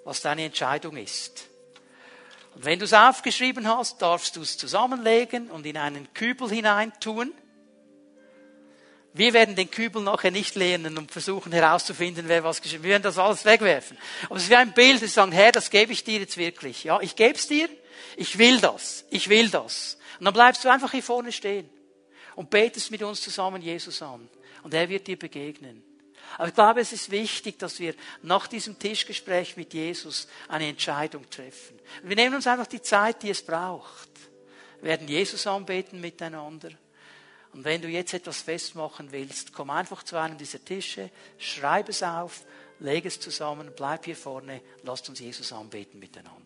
[0.04, 1.51] was deine Entscheidung ist.
[2.54, 7.32] Und wenn du es aufgeschrieben hast, darfst du es zusammenlegen und in einen Kübel hineintun.
[9.14, 12.84] Wir werden den Kübel nachher nicht lehnen und versuchen herauszufinden, wer was geschrieben hat.
[12.84, 13.98] Wir werden das alles wegwerfen.
[14.26, 16.84] Aber es ist wie ein Bild, das sagen, Herr, das gebe ich dir jetzt wirklich.
[16.84, 17.68] Ja, ich gebe es dir.
[18.16, 19.04] Ich will das.
[19.10, 19.98] Ich will das.
[20.18, 21.68] Und dann bleibst du einfach hier vorne stehen
[22.36, 24.28] und betest mit uns zusammen Jesus an.
[24.62, 25.82] Und er wird dir begegnen.
[26.38, 31.28] Aber ich glaube, es ist wichtig, dass wir nach diesem Tischgespräch mit Jesus eine Entscheidung
[31.28, 31.78] treffen.
[32.02, 34.08] Wir nehmen uns einfach die Zeit, die es braucht.
[34.80, 36.70] Wir werden Jesus anbeten miteinander.
[37.52, 42.02] Und wenn du jetzt etwas festmachen willst, komm einfach zu einem dieser Tische, schreib es
[42.02, 42.44] auf,
[42.80, 46.41] leg es zusammen, bleib hier vorne, lasst uns Jesus anbeten miteinander.